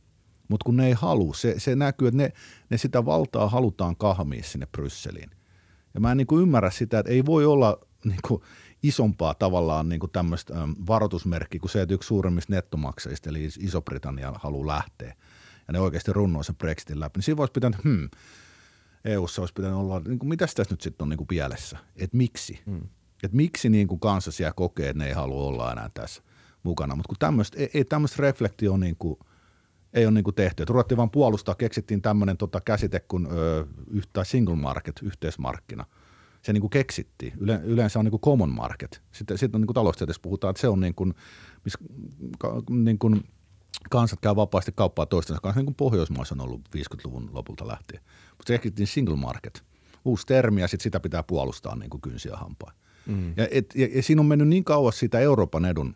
[0.49, 2.33] Mutta kun ne ei halua, se, se näkyy, että ne,
[2.71, 5.31] ne sitä valtaa halutaan kahmia sinne Brysseliin.
[5.95, 8.43] Ja mä en niin kuin ymmärrä sitä, että ei voi olla niin kuin
[8.83, 10.55] isompaa tavallaan niin kuin tämmöistä
[10.87, 15.15] varoitusmerkkiä kuin se, että yksi suurimmista nettomaksajista, eli Iso-Britannia, haluaa lähteä.
[15.69, 17.19] Ja ne oikeasti runnoo sen Brexitin läpi.
[17.19, 18.09] Niin siinä voisi pitänyt, hmm,
[19.05, 21.79] EU-ssa olisi pitänyt olla, niin kuin, mitä tässä nyt sitten on niin kuin pielessä?
[21.97, 22.61] Että miksi?
[22.67, 22.89] Hmm.
[23.23, 26.23] Että miksi niin kuin kansa siellä kokee, että ne ei halua olla enää tässä
[26.63, 26.97] mukana.
[26.97, 29.19] Mutta kun tämmöistä, ei, ei tämmöistä reflektio niin kuin–
[29.95, 30.63] ei ole niin kuin tehty.
[30.63, 35.87] Et ruvettiin vaan puolustaa, keksittiin tämmöinen tota käsite kuin ö, yhtä single market, yhteismarkkina.
[36.43, 37.33] Se niin kuin keksittiin.
[37.39, 39.03] Yle, yleensä on niin kuin common market.
[39.13, 41.15] Sitten, sitten niin kuin taloustieteessä puhutaan, että se on niin kuin,
[41.65, 41.79] missä
[42.39, 43.25] ka, niin kuin
[43.91, 48.03] kansat käy vapaasti kauppaa toistensa kanssa, niin kuin Pohjoismaissa on ollut 50-luvun lopulta lähtien.
[48.31, 49.65] Mutta se keksittiin single market.
[50.05, 52.73] Uusi termi ja sitten sitä pitää puolustaa niin kuin kynsiä hampaa.
[53.07, 53.35] Mm.
[53.37, 55.95] Ja, et, ja, ja siinä on mennyt niin kauas sitä Euroopan edun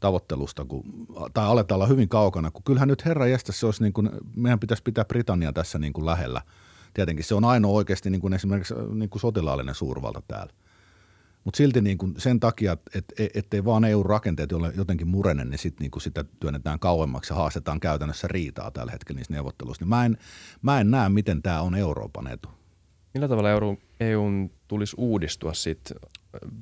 [0.00, 3.92] tavoittelusta, kun, tai aletaan olla hyvin kaukana, kun kyllähän nyt herra jästä se olisi niin
[3.92, 6.42] kuin, meidän pitäisi pitää Britannia tässä niin kuin lähellä.
[6.94, 10.52] Tietenkin se on ainoa oikeasti niin kuin esimerkiksi niin kuin sotilaallinen suurvalta täällä.
[11.44, 15.58] Mutta silti niin kuin sen takia, että et, ettei vaan EU-rakenteet ole jotenkin murene, niin,
[15.58, 19.84] sit niin kuin sitä työnnetään kauemmaksi ja haastetaan käytännössä riitaa tällä hetkellä niissä neuvotteluissa.
[19.84, 20.18] Niin mä, en,
[20.62, 22.48] mä en näe, miten tämä on Euroopan etu.
[23.14, 25.92] Millä tavalla EU, EUn tulisi uudistua sit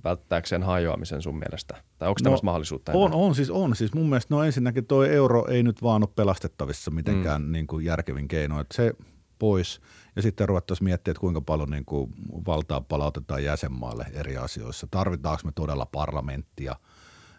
[0.04, 1.74] välttääkseen hajoamisen sun mielestä?
[1.98, 2.92] Tai onko no, tämmöistä mahdollisuutta?
[2.92, 3.76] On, on, siis on.
[3.76, 7.52] Siis mun mielestä no ensinnäkin tuo euro ei nyt vaan ole pelastettavissa mitenkään mm.
[7.52, 8.60] niin kuin järkevin keino.
[8.60, 8.94] Että se
[9.38, 9.80] pois
[10.16, 12.12] ja sitten ruvettaisiin miettiä, että kuinka paljon niin kuin
[12.46, 14.86] valtaa palautetaan jäsenmaille eri asioissa.
[14.90, 16.76] Tarvitaanko me todella parlamenttia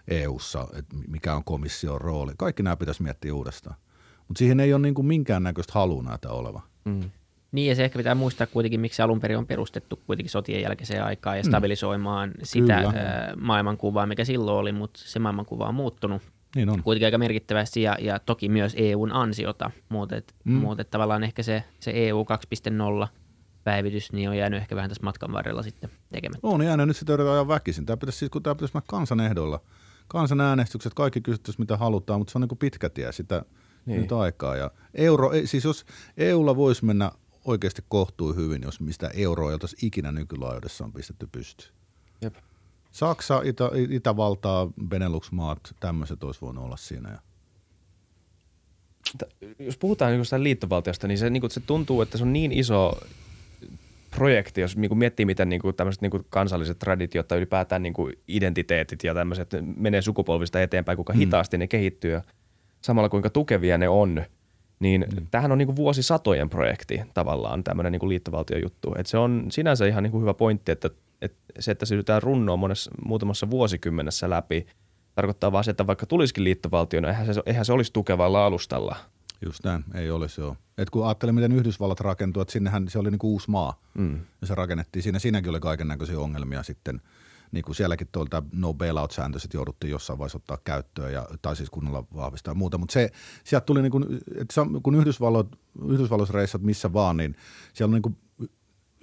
[0.07, 2.33] EU-ssa, että mikä on komission rooli.
[2.37, 3.75] Kaikki nämä pitäisi miettiä uudestaan.
[4.27, 6.61] Mutta siihen ei ole niin kuin minkäännäköistä halua näitä oleva.
[6.85, 7.09] Mm.
[7.51, 11.03] Niin, ja se ehkä pitää muistaa kuitenkin, miksi alun perin on perustettu kuitenkin sotien jälkeiseen
[11.03, 11.47] aikaan ja mm.
[11.47, 12.35] stabilisoimaan mm.
[12.43, 13.33] sitä Kyllä.
[13.39, 16.21] maailmankuvaa, mikä silloin oli, mutta se maailmankuva on muuttunut
[16.55, 16.83] niin on.
[16.83, 20.53] kuitenkin aika merkittävästi ja, ja toki myös EUn ansiota, mutta, et, mm.
[20.53, 22.25] mutta et tavallaan ehkä se, se EU
[23.03, 23.07] 2.0
[23.63, 26.47] päivitys niin on jäänyt ehkä vähän tässä matkan varrella sitten tekemättä.
[26.47, 27.85] On jäänyt, nyt sitä yritetään ajan väkisin.
[27.85, 29.59] Tämä pitäisi, siis, kun tämä pitäisi mennä kansanehdolla.
[30.07, 33.45] Kansanäänestykset, kaikki kysyttäisiin mitä halutaan, mutta se on niin kuin pitkä tie sitä
[33.85, 34.01] niin.
[34.01, 34.55] nyt aikaa.
[34.55, 35.85] Ja euro, siis jos
[36.17, 37.11] EUlla voisi mennä
[37.45, 41.71] oikeasti kohtuu hyvin, jos mistä euroa ei ikinä nykylaajuudessa on pistetty pystyyn.
[42.21, 42.35] Jep.
[42.91, 47.09] Saksa, Itä, Itävaltaa, Benelux-maat, tämmöiset olisi voinut olla siinä.
[47.09, 47.19] Ja.
[49.59, 52.99] Jos puhutaan niin liittovaltiosta, niin se, niin se tuntuu, että se on niin iso
[54.11, 57.93] projekti, jos niin miettii, miten niin kuin tämmöiset niin kuin kansalliset traditiot tai ylipäätään niin
[57.93, 61.19] kuin identiteetit ja tämmöiset menee sukupolvista eteenpäin, kuinka mm.
[61.19, 62.21] hitaasti ne kehittyy ja
[62.81, 64.21] samalla kuinka tukevia ne on–
[64.79, 65.27] niin mm.
[65.31, 68.95] tämähän on niin vuosisatojen projekti tavallaan tämmöinen niin liittovaltiojuttu.
[68.97, 70.89] Et se on sinänsä ihan niin kuin hyvä pointti, että,
[71.21, 74.67] että se, että se yritetään runnoa monessa, muutamassa vuosikymmenessä läpi,
[75.15, 78.95] tarkoittaa vaan se, että vaikka tulisikin liittovaltio, niin eihän se, eihän se olisi tukevalla alustalla.
[79.45, 80.55] Just näin, ei olisi joo.
[80.77, 84.19] Et kun ajattelin, miten Yhdysvallat rakentui, että sinnehän se oli niinku uusi maa, mm.
[84.41, 85.03] ja se rakennettiin.
[85.03, 87.01] Siinä, siinäkin oli kaiken näköisiä ongelmia sitten.
[87.51, 91.69] Niin kuin sielläkin tuolta no bailout-sääntö sitten jouduttiin jossain vaiheessa ottaa käyttöön, ja, tai siis
[91.69, 92.77] kunnolla vahvistaa ja muuta.
[92.77, 93.11] Mutta se,
[93.43, 94.53] sieltä tuli, niin kuin, että
[94.83, 95.47] kun Yhdysvallat,
[95.89, 97.35] Yhdysvalloissa reissat missä vaan, niin
[97.73, 98.17] siellä on niin kuin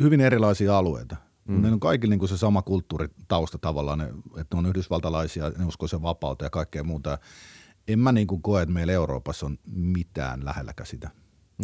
[0.02, 1.16] hyvin erilaisia alueita.
[1.48, 1.62] Mm.
[1.62, 4.04] Ne on kaikilla niin se sama kulttuuritausta tavallaan, ne,
[4.40, 7.18] että ne on yhdysvaltalaisia, ne uskoo sen vapautta ja kaikkea muuta.
[7.88, 11.10] En mä niin kuin koe, että meillä Euroopassa on mitään lähelläkään sitä.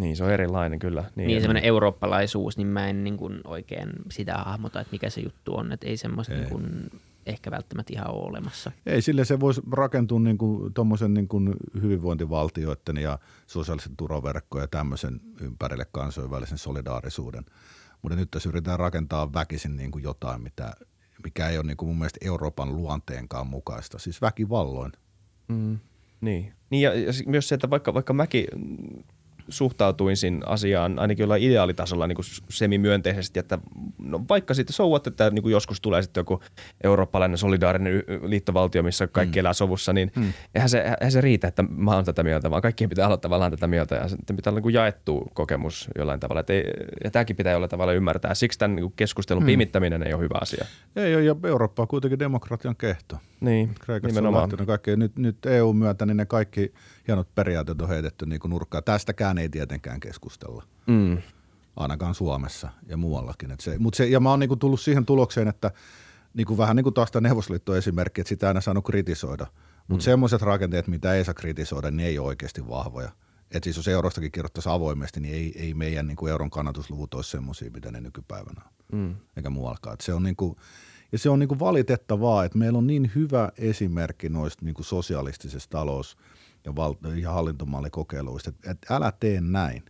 [0.01, 1.05] Niin, se on erilainen kyllä.
[1.17, 5.21] Niin, niin semmoinen eurooppalaisuus, niin mä en niin kuin oikein sitä hahmota, että mikä se
[5.21, 5.73] juttu on.
[5.73, 6.41] Että ei semmoista ei.
[6.41, 6.91] Niin kuin
[7.27, 8.73] ehkä välttämättä ihan ole olemassa.
[8.87, 14.69] Ei, sille se voisi rakentua niin kuin, tommosen niin kuin hyvinvointivaltioiden ja sosiaalisen turvaverkkojen ja
[14.69, 17.45] tämmöisen ympärille kansainvälisen solidaarisuuden–
[18.03, 20.73] mutta nyt tässä yritetään rakentaa väkisin niin kuin jotain, mitä,
[21.25, 24.93] mikä ei ole niin kuin mun mielestä Euroopan luonteenkaan mukaista, siis väkivalloin.
[25.49, 25.79] Mm,
[26.21, 28.47] niin, niin ja, ja myös se, että vaikka, vaikka mäkin
[29.49, 33.59] suhtautuin siinä asiaan ainakin jollain ideaalitasolla niin kuin semimyönteisesti, että
[33.99, 36.41] no vaikka sitten souvat, että niin kuin joskus tulee sitten joku
[36.85, 39.41] eurooppalainen solidaarinen liittovaltio, missä kaikki mm.
[39.41, 40.33] elää sovussa, niin mm.
[40.55, 43.51] eihän, se, eihän se riitä, että mä oon tätä mieltä, vaan kaikkien pitää olla tavallaan
[43.51, 46.41] tätä mieltä ja sitten pitää olla niin kuin jaettu kokemus jollain tavalla.
[46.41, 46.65] Että ei,
[47.05, 48.35] ja tämäkin pitää olla tavalla ymmärtää.
[48.35, 49.47] Siksi tämän niin keskustelun mm.
[49.47, 50.67] pimittäminen ei ole hyvä asia.
[50.97, 53.17] Ei ole, ja Eurooppa on kuitenkin demokratian kehto.
[53.40, 54.51] Niin, Kreikassa nimenomaan.
[54.61, 54.96] On kaikki.
[54.96, 56.74] Nyt, nyt EU myötä niin ne kaikki
[57.09, 58.85] hienot periaatteet on heitetty niin kuin nurkkaan.
[58.85, 60.64] Tästäkään ei tietenkään keskustella.
[60.87, 61.22] Mm.
[61.77, 63.51] Ainakaan Suomessa ja muuallakin.
[63.51, 65.70] Et se, mut se, ja mä oon niin kuin tullut siihen tulokseen, että
[66.35, 69.46] niin kuin vähän niin kuin taas tämä Neuvostoliitto-esimerkki, että sitä aina saanut kritisoida.
[69.88, 70.05] Mutta mm.
[70.05, 73.11] semmoiset rakenteet, mitä ei saa kritisoida, niin ei ole oikeasti vahvoja.
[73.51, 77.31] Et siis jos eurostakin kirjoittaisi avoimesti, niin ei, ei meidän niin kuin euron kannatusluvut olisi
[77.31, 78.98] semmoisia, mitä ne nykypäivänä on.
[78.98, 79.14] Mm.
[79.37, 79.94] Eikä muuallakaan.
[79.94, 80.57] Et se on niin kuin,
[81.12, 84.87] ja se on niin kuin valitettavaa, että meillä on niin hyvä esimerkki noista niin kuin
[84.87, 86.16] sosialistisesta talous-
[86.64, 89.83] ja, val- ja hallintomallikokeiluista, että, että älä tee näin.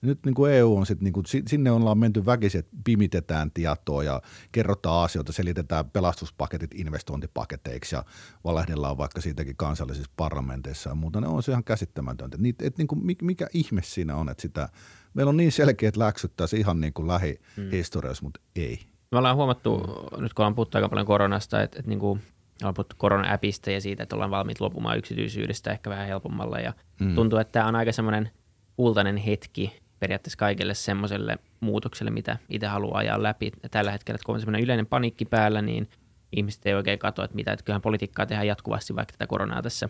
[0.00, 4.22] Nyt niin kuin EU on sitten, niin sinne ollaan menty väkisin, että pimitetään tietoa ja
[4.52, 8.04] kerrotaan asioita, selitetään pelastuspaketit investointipaketeiksi ja
[8.44, 11.20] valehdellaan vaikka siitäkin kansallisissa parlamenteissa ja muuta.
[11.20, 12.36] Ne on se ihan käsittämätöntä.
[12.40, 14.68] Niitä, että niin kuin, mikä ihme siinä on, että sitä,
[15.14, 18.26] meillä on niin selkeät läksyt tässä ihan niin kuin lähihistoriassa, mm.
[18.26, 18.97] mutta ei.
[19.12, 19.78] Me ollaan huomattu,
[20.16, 22.22] nyt kun ollaan puhuttu aika paljon koronasta, että, että niin kuin
[22.62, 26.58] ollaan puhuttu korona-äpistä ja siitä, että ollaan valmiit luopumaan yksityisyydestä ehkä vähän helpommalla.
[26.58, 27.14] Ja mm.
[27.14, 28.30] tuntuu, että tämä on aika semmoinen
[28.76, 33.52] kultainen hetki periaatteessa kaikille semmoiselle muutokselle, mitä itse haluaa ajaa läpi.
[33.62, 35.88] Ja tällä hetkellä, että kun on semmoinen yleinen panikki päällä, niin
[36.32, 39.88] ihmiset ei oikein katso, että mitä, että kyllähän politiikkaa tehdään jatkuvasti, vaikka tätä koronaa tässä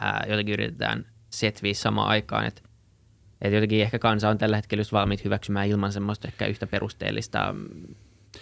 [0.00, 2.62] ää, jotenkin yritetään setviä samaan aikaan, että
[3.42, 7.54] että jotenkin ehkä kansa on tällä hetkellä just valmiit hyväksymään ilman semmoista ehkä yhtä perusteellista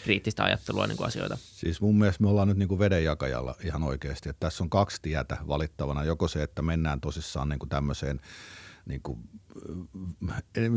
[0.05, 1.39] kriittistä ajattelua niin kuin asioita.
[1.41, 4.29] Siis mun mielestä me ollaan nyt niin kuin vedenjakajalla ihan oikeasti.
[4.29, 6.05] Että tässä on kaksi tietä valittavana.
[6.05, 8.21] Joko se, että mennään tosissaan niin kuin tämmöiseen
[8.87, 9.19] niin kuin,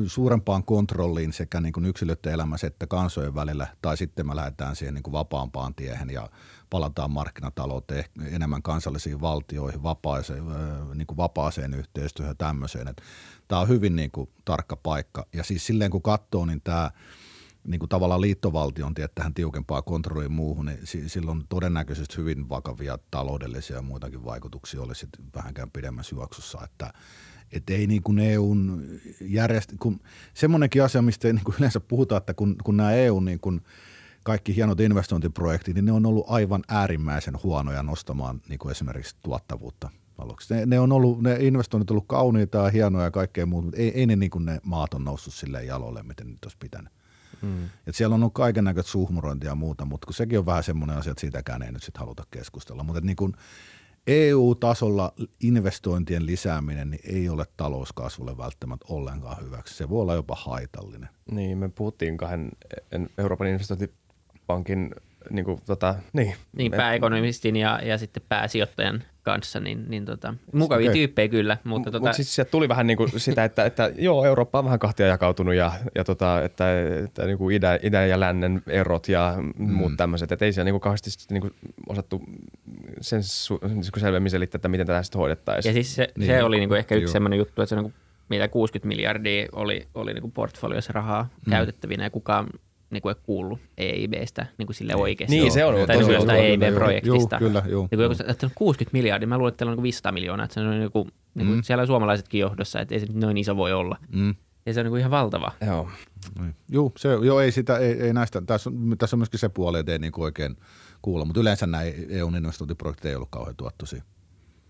[0.08, 4.94] suurempaan kontrolliin sekä niin kuin yksilöiden elämässä että kansojen välillä, tai sitten me lähdetään siihen
[4.94, 6.30] niin kuin vapaampaan tiehen ja
[6.70, 10.44] palataan markkinatalouteen, enemmän kansallisiin valtioihin, vapaaseen,
[10.96, 12.96] niin kuin vapaaseen yhteistyöhön ja tämmöiseen.
[13.48, 15.26] Tämä on hyvin niin kuin tarkka paikka.
[15.34, 16.92] Ja siis silleen kun katsoo, niin tämä–
[17.68, 23.76] niin kuin tavallaan liittovaltion tie tähän tiukempaa kontrolliin muuhun, niin silloin todennäköisesti hyvin vakavia taloudellisia
[23.76, 26.94] ja muitakin vaikutuksia olisi vähänkään pidemmässä juoksussa, että
[27.52, 28.84] et ei niin kuin EUn
[29.22, 29.74] järjest...
[29.80, 30.00] kun
[30.34, 33.62] semmoinenkin asia, mistä niin kuin yleensä puhutaan, että kun, kun nämä EU niin kuin
[34.24, 39.90] kaikki hienot investointiprojektit, niin ne on ollut aivan äärimmäisen huonoja nostamaan niin kuin esimerkiksi tuottavuutta
[40.18, 40.54] aluksi.
[40.54, 43.82] Ne, ne, on ollut, ne investoinnit on ollut kauniita ja hienoja ja kaikkea muuta, mutta
[43.82, 46.94] ei, ei ne, niin kuin ne maat on noussut silleen jalolle, miten nyt olisi pitänyt.
[47.44, 47.70] Mm.
[47.88, 50.98] Et siellä on ollut kaiken näköistä suhmurointia ja muuta, mutta kun sekin on vähän semmoinen
[50.98, 52.84] asia, että siitäkään ei nyt sit haluta keskustella.
[52.84, 53.34] Mutta niin kun
[54.08, 59.74] EU-tasolla investointien lisääminen niin ei ole talouskasvulle välttämättä ollenkaan hyväksi.
[59.74, 61.10] Se voi olla jopa haitallinen.
[61.32, 62.52] Niin, me puhuttiin kahden
[63.18, 64.96] Euroopan investointipankin
[65.30, 66.36] niin kuin, tota, niin.
[66.58, 70.94] Niin, pääekonomistin ja, ja sitten pääsijoittajan kanssa, niin, niin tota, mukavia okay.
[70.94, 71.58] tyyppejä kyllä.
[71.64, 72.06] Mutta tota...
[72.06, 75.08] Mut sitten sieltä tuli vähän niin kuin sitä, että, että joo, Eurooppa on vähän kahtia
[75.08, 76.66] jakautunut ja, ja tota, että,
[77.04, 79.72] että niin kuin idän, idän ja lännen erot ja mm.
[79.72, 81.54] muut tämmöiset, että ei siellä niin kuin kauheasti niin kuin
[81.90, 82.22] osattu
[83.02, 85.70] sen su- niin selvemmin selittää, että miten tätä sitten hoidettaisiin.
[85.70, 87.84] Ja siis se, niin, se oli niin kuin ehkä yksi semmoinen juttu, että se on
[87.84, 91.50] niin kuin, mitä 60 miljardia oli, oli niin kuin portfoliossa rahaa mm.
[91.50, 92.48] käytettävinä ja kukaan
[92.94, 95.36] niin kuin kuullut EIBstä niin kuin sille oikeasti.
[95.36, 95.88] Niin, se on.
[95.88, 97.36] Tai tosi jostain EIB-projektista.
[97.36, 97.88] Joo, kyllä, joo.
[97.92, 100.44] Niin kuin joku, että on 60 miljardia, mä luulen, että teillä on 500 niinku miljoonaa,
[100.44, 101.64] että se on niin kuin, niin kuin mm.
[101.64, 103.98] siellä on suomalaisetkin johdossa, että ei se noin iso voi olla.
[104.16, 104.36] Mm.
[104.66, 105.52] Ja se on niin kuin ihan valtava.
[105.66, 105.90] Joo.
[106.40, 106.56] Niin.
[106.70, 109.80] Joo, se, joo, ei, sitä, ei, ei näistä, tässä on, tässä on myöskin se puoli,
[109.80, 110.58] että ei niin kuin oikein
[111.02, 114.04] kuulla, mutta yleensä nämä EUn investointiprojektit ei ollut kauhean tuottoisia.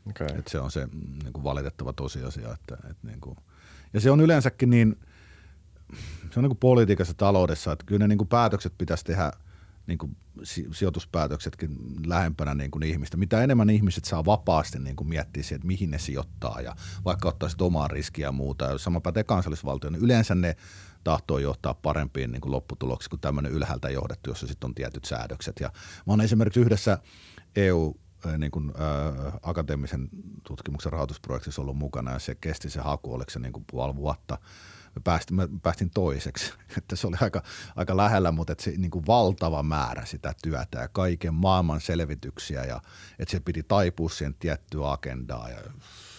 [0.09, 0.27] Okay.
[0.39, 2.53] Et se on se mm, niin kuin valitettava tosiasia.
[2.53, 3.37] Että, että niin kuin,
[3.93, 4.95] ja se on yleensäkin niin,
[6.33, 9.31] se on niin kuin politiikassa taloudessa, että kyllä ne niin kuin päätökset pitäisi tehdä
[9.87, 10.17] niin kuin
[10.71, 13.17] sijoituspäätöksetkin lähempänä niin kuin ihmistä.
[13.17, 16.75] Mitä enemmän ihmiset saa vapaasti niin kuin miettiä siihen, että mihin ne sijoittaa ja
[17.05, 18.65] vaikka ottaa sitten omaa riskiä ja muuta.
[18.65, 20.55] Ja sama pätee kansallisvaltio, niin yleensä ne
[21.03, 25.59] tahtoo johtaa parempiin niin kuin lopputuloksiin kuin tämmöinen ylhäältä johdettu, jossa sitten on tietyt säädökset.
[25.59, 25.71] Ja
[26.05, 26.97] mä oon esimerkiksi yhdessä
[27.55, 27.93] EU
[28.37, 30.09] niin kuin, ä, akateemisen
[30.47, 34.37] tutkimuksen rahoitusprojektissa ollut mukana ja se kesti se haku, oliko se niin kuin puoli vuotta.
[34.95, 37.43] Mä päästin, mä päästin toiseksi, että se oli aika,
[37.75, 42.63] aika lähellä, mutta että se niin kuin valtava määrä sitä työtä ja kaiken maailman selvityksiä
[42.63, 42.81] ja
[43.19, 45.57] että se piti taipua siihen tiettyä agendaa ja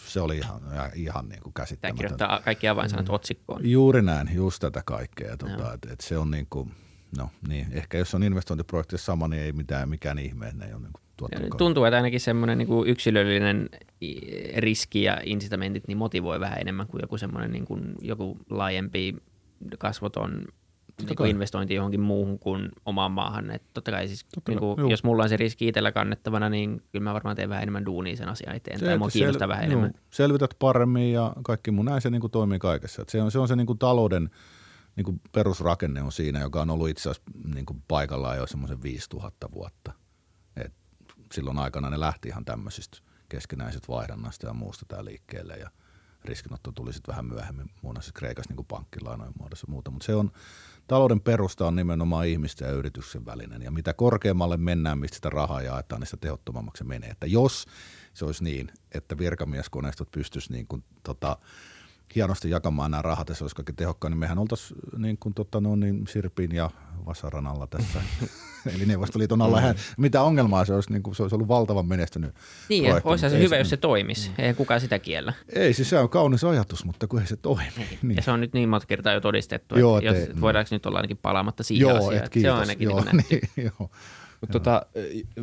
[0.07, 0.61] se oli ihan,
[0.95, 2.03] ihan niin kuin käsittämätöntä.
[2.03, 3.15] Tämä kirjoittaa kaikki avainsanat mm.
[3.15, 3.71] otsikkoon.
[3.71, 5.37] Juuri näin, just tätä kaikkea.
[5.37, 6.75] Tuota, että, että se on niin kuin,
[7.19, 10.75] no niin, ehkä jos on investointiprojektissa sama, niin ei mitään, mikään ihme, että ne ei
[10.75, 11.04] ole niin kuin
[11.59, 13.69] Tuntuu, että ainakin semmoinen niin kuin yksilöllinen
[14.57, 19.17] riski ja incitamentit niin motivoi vähän enemmän kuin joku semmoinen niin kuin joku laajempi
[19.79, 20.45] kasvoton
[21.03, 23.51] niin kuin investointi johonkin muuhun kuin omaan maahan.
[23.51, 26.83] Että totta kai siis, totta niin kuin, jos mulla on se riski itsellä kannettavana, niin
[26.93, 28.79] kyllä mä varmaan teen vähän enemmän duunia sen asian eteen.
[28.79, 29.91] Se, tai mua kiinnostaa sel- vähän enemmän.
[29.95, 33.03] Joo, selvität paremmin ja kaikki mun näin se niin kuin toimii kaikessa.
[33.03, 34.31] Että se on se, on se niin kuin talouden
[34.97, 38.83] niin kuin perusrakenne on siinä, joka on ollut itse asiassa niin kuin paikallaan jo semmoisen
[38.83, 39.93] 5000 vuotta–
[41.33, 42.99] silloin aikana ne lähti ihan tämmöisistä
[43.29, 45.71] keskinäisistä vaihdannasta ja muusta tämä liikkeelle ja
[46.25, 50.31] riskinotto tuli sitten vähän myöhemmin muun muassa Kreikassa niin pankkilainojen muodossa muuta, mutta se on,
[50.87, 55.63] talouden perusta on nimenomaan ihmisten ja yrityksen välinen ja mitä korkeammalle mennään, mistä sitä rahaa
[55.63, 57.11] jaetaan, niin sitä tehottomammaksi se menee.
[57.11, 57.67] Että jos
[58.15, 61.37] se olisi niin, että virkamieskoneistot pystyisi niin kuin, tota,
[62.15, 65.61] hienosti jakamaan nämä rahat ja se olisi kaikki tehokkaan, niin mehän oltaisiin niin kuin, tota,
[65.61, 66.71] no, niin Sirpin ja
[67.07, 68.03] Vasaran alla tässä,
[68.75, 69.61] eli Neuvostoliiton alla.
[69.61, 69.75] Mm.
[69.97, 72.35] Mitä ongelmaa se olisi, niin kuin, se olisi ollut valtavan menestynyt
[72.69, 74.29] Niin, olisi se hyvä, jos se toimisi.
[74.29, 74.45] Mm.
[74.45, 75.33] Ei kukaan sitä kiellä.
[75.49, 77.73] Ei, siis se on kaunis ajatus, mutta kun ei se toimi.
[77.77, 77.99] Niin.
[78.03, 78.17] niin.
[78.17, 80.87] Ja se on nyt niin monta kertaa jo todistettu, joo, että te, jos, voidaanko nyt
[80.87, 82.25] olla ainakin palaamatta siihen joo, asiaan.
[82.25, 83.41] Et, kiitos, se on ainakin joo, niin,
[83.79, 83.91] joo.
[84.45, 84.87] Mutta tota,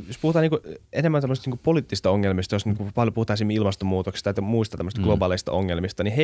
[0.07, 0.59] jos puhutaan niinku
[0.93, 5.03] enemmän tämmöistä niinku poliittista ongelmista, jos niinku paljon puhutaan esimerkiksi ilmastonmuutoksesta tai muista tämmöistä mm.
[5.03, 6.15] globaaleista ongelmista, niin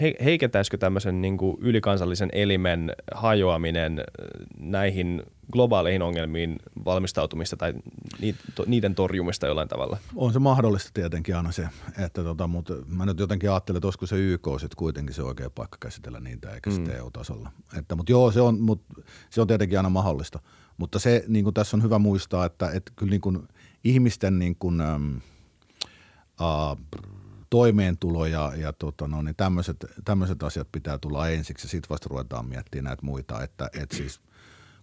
[0.00, 4.04] he, heikentäisikö tämmöisen niinku ylikansallisen elimen hajoaminen
[4.58, 7.74] näihin globaaleihin ongelmiin valmistautumista tai
[8.66, 9.98] niiden torjumista jollain tavalla?
[10.16, 11.68] On se mahdollista tietenkin aina se,
[12.04, 15.50] että tota, mutta mä nyt jotenkin ajattelen, että olisiko se YK sitten kuitenkin se oikea
[15.50, 16.76] paikka käsitellä niitä eikä mm.
[16.76, 17.50] sitten EU-tasolla.
[17.78, 20.38] Että, mutta joo, se on, mutta se on tietenkin aina mahdollista.
[20.82, 23.48] Mutta se niin kuin tässä on hyvä muistaa, että, että kyllä niin kuin
[23.84, 24.90] ihmisten niin kuin, äh,
[27.50, 32.08] toimeentulo ja, ja tota, no, niin tämmöiset, tämmöiset asiat pitää tulla ensiksi ja sitten vasta
[32.10, 33.42] ruvetaan miettimään näitä muita.
[33.42, 34.20] Että, että siis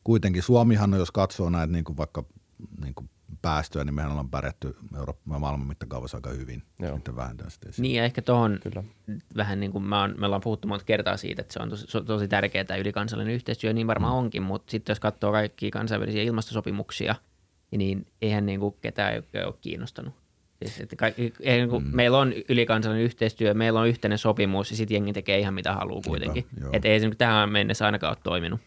[0.04, 2.24] kuitenkin Suomihan, jos katsoo näitä niin kuin vaikka
[2.82, 3.10] niin kuin
[3.42, 6.64] päästöä, niin mehän ollaan pärjätty Euroopan ja maailman mittakaavassa aika hyvin.
[6.80, 6.96] Joo.
[6.96, 7.70] Sitten vähentää sitä.
[7.78, 8.60] Niin ja ehkä tuohon
[9.38, 11.88] vähän niin kuin mä oon, me ollaan puhuttu monta kertaa siitä, että se on tosi,
[12.06, 14.18] tosi tärkeää tämä ylikansallinen yhteistyö, niin varmaan mm.
[14.18, 17.16] onkin, mutta sitten jos katsoo kaikkia kansainvälisiä ilmastosopimuksia,
[17.72, 20.14] niin eihän niin kuin ketään ei ole kiinnostanut.
[20.66, 21.96] Siis, että kaikki, niin kuin, mm.
[21.96, 26.02] Meillä on ylikansallinen yhteistyö, meillä on yhteinen sopimus ja sitten jengi tekee ihan mitä haluaa
[26.08, 26.46] kuitenkin.
[26.74, 28.62] Että ei se niin tähän mennessä ainakaan ole toiminut.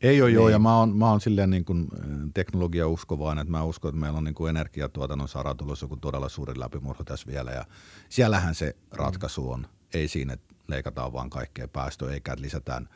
[0.00, 0.34] Ei ole niin.
[0.34, 1.88] joo, ja mä oon, mä oon silleen niin kuin
[2.34, 6.58] teknologiauskovainen, että mä uskon, että meillä on niin kuin energiatuotannon sara tulossa joku todella suuri
[6.58, 7.64] läpimurho tässä vielä, ja
[8.08, 9.66] siellähän se ratkaisu on.
[9.94, 12.88] Ei siinä, että leikataan vaan kaikkea päästöä, eikä lisätään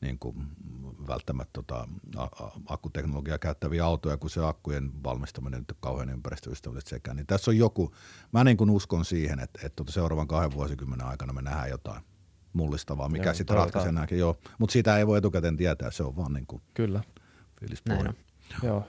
[0.00, 0.36] niin kuin
[1.08, 1.88] välttämättä tota,
[2.66, 7.14] akkuteknologiaa käyttäviä autoja, kun se akkujen valmistaminen nyt on kauhean ympäristöystävällistä sekä.
[7.14, 7.94] Niin tässä on joku,
[8.32, 12.02] mä niin kuin uskon siihen, että, että tota seuraavan kahden vuosikymmenen aikana me nähdään jotain
[12.56, 14.18] mullistavaa, mikä sitten ratkaisee nämäkin.
[14.18, 14.38] Joo.
[14.58, 17.00] Mutta sitä ei voi etukäteen tietää, se on vaan niin kuin Kyllä.
[17.88, 18.14] Näin on.
[18.62, 18.86] Joo.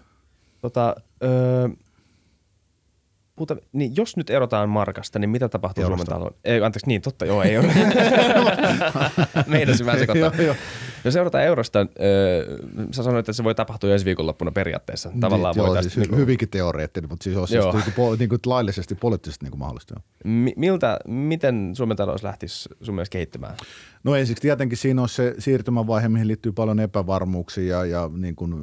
[0.61, 1.69] Tota, öö,
[3.35, 6.05] puhuta, niin jos nyt erotaan markasta, niin mitä tapahtuu Eurosta.
[6.05, 6.39] Suomen talouden?
[6.43, 7.73] Ei, anteeksi, niin totta, joo, ei ole.
[9.47, 10.31] Meidän syvään sekoittaa.
[10.37, 10.55] joo, joo.
[11.05, 11.87] Jos seurataan eurosta,
[12.91, 15.09] sä sanoit, että se voi tapahtua ensi viikonloppuna periaatteessa.
[15.09, 16.19] Niin, Tavallaan niin, joo, siis niin kuin...
[16.19, 19.99] hyvinkin teoreettinen, mutta siis on siis niin kuin, niin kuin laillisesti, poliittisesti niin kuin mahdollista.
[20.23, 23.55] M- miltä, miten Suomen talous lähtisi sun mielestä kehittymään?
[24.03, 28.53] No ensiksi tietenkin siinä on se siirtymävaihe, mihin liittyy paljon epävarmuuksia ja, ja niin kuin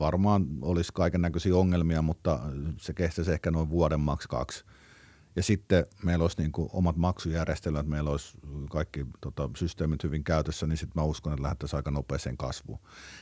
[0.00, 2.40] varmaan olisi kaiken näköisiä ongelmia, mutta
[2.76, 4.64] se kestäisi ehkä noin vuoden maks kaksi–
[5.36, 8.38] ja sitten meillä olisi niin kuin omat maksujärjestelmät, meillä olisi
[8.70, 12.78] kaikki tota, systeemit hyvin käytössä, niin sitten mä uskon, että lähdettäisiin aika nopeeseen kasvuun.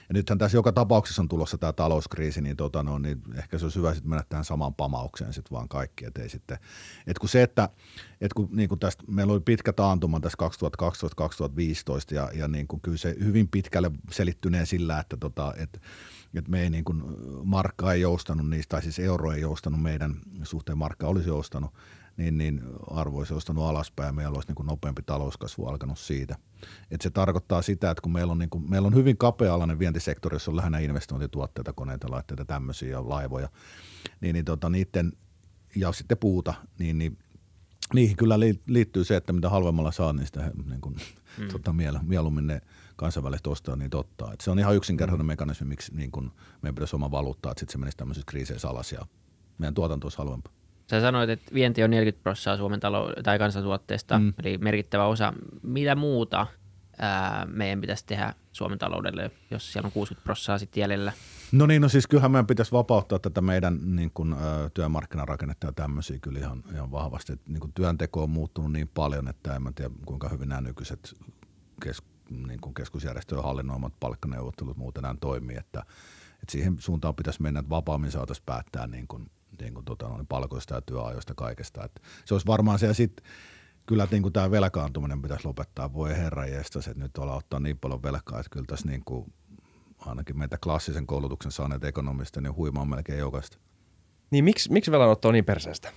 [0.08, 3.64] Ja nythän tässä joka tapauksessa on tulossa tämä talouskriisi, niin, tota, no, niin ehkä se
[3.64, 6.04] olisi hyvä sitten mennä tähän samaan pamaukseen sitten vaan kaikki.
[6.04, 6.58] Et ei sitten,
[7.06, 7.68] et kun se, että
[8.20, 10.38] et kun, niin kuin tästä, meillä oli pitkä taantuma tässä
[12.12, 15.80] 2012-2015 ja, ja niin kuin kyllä se hyvin pitkälle selittyneen sillä, että tota, et,
[16.34, 17.02] et me ei niin kuin,
[17.44, 21.74] markka ei joustanut niistä, tai siis euro ei joustanut meidän suhteen, markka olisi joustanut–
[22.18, 26.36] niin, niin arvo olisi ostanut alaspäin ja meillä olisi niin kuin nopeampi talouskasvu alkanut siitä.
[26.90, 30.34] Et se tarkoittaa sitä, että kun meillä on, niin kuin, meillä on hyvin kapea-alainen vientisektori,
[30.34, 33.48] jossa on lähinnä investointituotteita, koneita, laitteita, tämmöisiä ja laivoja,
[34.20, 35.12] niin, niin tota, niiden,
[35.76, 37.18] ja sitten puuta, niin, niin
[37.94, 40.96] niihin kyllä liittyy se, että mitä halvemmalla saa, niin sitä niin kuin,
[41.38, 41.48] mm.
[41.52, 42.60] tota, mieluummin ne
[42.96, 44.32] kansainväliset ostaa niin ottaa.
[44.32, 45.28] Et se on ihan yksinkertainen mm.
[45.28, 48.92] mekanismi, miksi niin kun meidän pitäisi oma valuuttaa, että sitten se menisi tämmöisissä kriiseissä alas
[48.92, 49.06] ja
[49.58, 50.57] meidän tuotanto olisi halvempaa.
[50.90, 54.32] Sä sanoit, että vienti on 40 prosenttia Suomen talou- tai kansantuotteesta, mm.
[54.42, 55.32] eli merkittävä osa.
[55.62, 56.46] Mitä muuta
[56.98, 61.12] ää, meidän pitäisi tehdä Suomen taloudelle, jos siellä on 60 prosenttia sitten jäljellä?
[61.52, 64.36] No niin, no siis kyllähän meidän pitäisi vapauttaa tätä meidän niin kuin, ä,
[64.74, 67.32] työmarkkinarakennetta ja tämmöisiä kyllä ihan, ihan vahvasti.
[67.32, 70.60] Et, niin kuin työnteko on muuttunut niin paljon, että en mä tiedä kuinka hyvin nämä
[70.60, 71.14] nykyiset
[71.82, 72.02] kes,
[72.46, 75.80] niin kuin keskusjärjestöjen hallinnoimat palkkaneuvottelut muuten enää toimii, että,
[76.32, 79.30] että siihen suuntaan pitäisi mennä, että vapaammin saataisiin päättää niin kuin,
[79.60, 81.84] niin kuin, tota, noin palkoista ja työajoista kaikesta.
[81.84, 83.26] Että se olisi varmaan se ja sitten
[83.86, 85.92] kyllä niin kuin tämä velkaantuminen pitäisi lopettaa.
[85.92, 89.32] Voi herra jestas, että nyt ollaan ottaa niin paljon velkaa, että kyllä tässä niin kuin,
[89.98, 93.58] ainakin meitä klassisen koulutuksen saaneet ekonomista, niin huima on melkein jokaista.
[94.30, 95.92] Niin miksi, miksi velanotto on niin perseestä?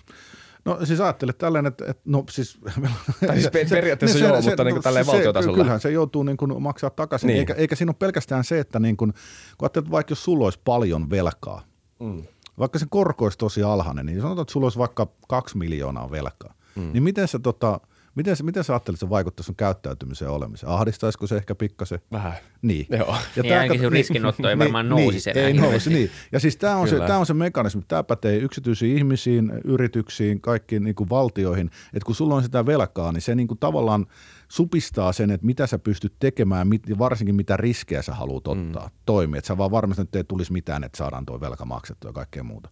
[0.66, 2.59] No siis ajattelet tälleen, että, että no siis...
[3.28, 5.57] Tai siis periaatteessa se, joo, se, mutta niin kuin tälleen valtiotasolla.
[5.57, 7.39] Kyllähän se joutuu niin kuin maksaa takaisin, niin.
[7.39, 9.14] eikä, eikä siinä ole pelkästään se, että niin kuin,
[9.57, 11.64] kun ajattelet, vaikka jos sulla olisi paljon velkaa,
[11.99, 12.24] mm.
[12.62, 16.53] Vaikka se korko olisi tosi alhainen, niin sanotaan, että sulla olisi vaikka kaksi miljoonaa velkaa,
[16.76, 16.89] mm.
[16.93, 17.80] niin miten se tota,
[18.16, 20.72] Miten, miten sä ajattelit, että se vaikuttaa sun käyttäytymiseen olemiseen?
[20.72, 21.99] Ahdistaisiko se ehkä pikkasen?
[22.12, 22.34] Vähän.
[22.62, 22.86] Niin.
[22.89, 23.16] Joo.
[23.36, 26.09] Ja niin ainakin sun riskinotto ei varmaan niin, nousisi niin, Ei nousi, niin.
[26.32, 27.82] Ja siis tämä on, se, tämä on se mekanismi.
[27.88, 31.68] Tämä pätee yksityisiin ihmisiin, yrityksiin, kaikkiin niin kuin valtioihin.
[31.93, 34.05] Että kun sulla on sitä velkaa, niin se niin kuin tavallaan
[34.52, 38.95] supistaa sen, että mitä sä pystyt tekemään ja varsinkin mitä riskejä sä haluat ottaa mm.
[39.06, 39.38] toimia.
[39.38, 42.43] Että sä vaan varmasti että ei tulisi mitään, että saadaan tuo velka maksettua ja kaikkea
[42.43, 42.70] muuta.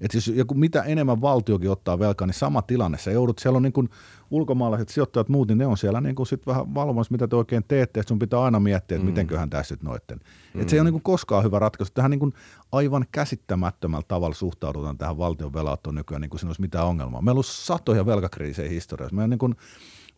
[0.00, 2.98] Et siis joku, mitä enemmän valtiokin ottaa velkaa, niin sama tilanne.
[2.98, 3.88] Sä joudut, siellä on niin kuin
[4.30, 7.64] ulkomaalaiset sijoittajat muut, niin ne on siellä niin kuin sit vähän valvomassa, mitä te oikein
[7.68, 8.00] teette.
[8.00, 9.10] Että sun pitää aina miettiä, että mm.
[9.10, 10.20] mitenköhän tässä nyt noitten.
[10.54, 10.60] Mm.
[10.60, 11.92] Et se ei ole niin kuin koskaan hyvä ratkaisu.
[11.94, 12.32] Tähän niin kuin
[12.72, 17.22] aivan käsittämättömällä tavalla suhtaudutaan tähän valtion velanottoon nykyään, niin kuin siinä olisi mitään ongelmaa.
[17.22, 19.16] Meillä on satoja velkakriisejä historiassa.
[19.16, 19.56] Meillä on niin kuin,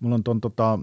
[0.01, 0.79] mulla on ton, tota,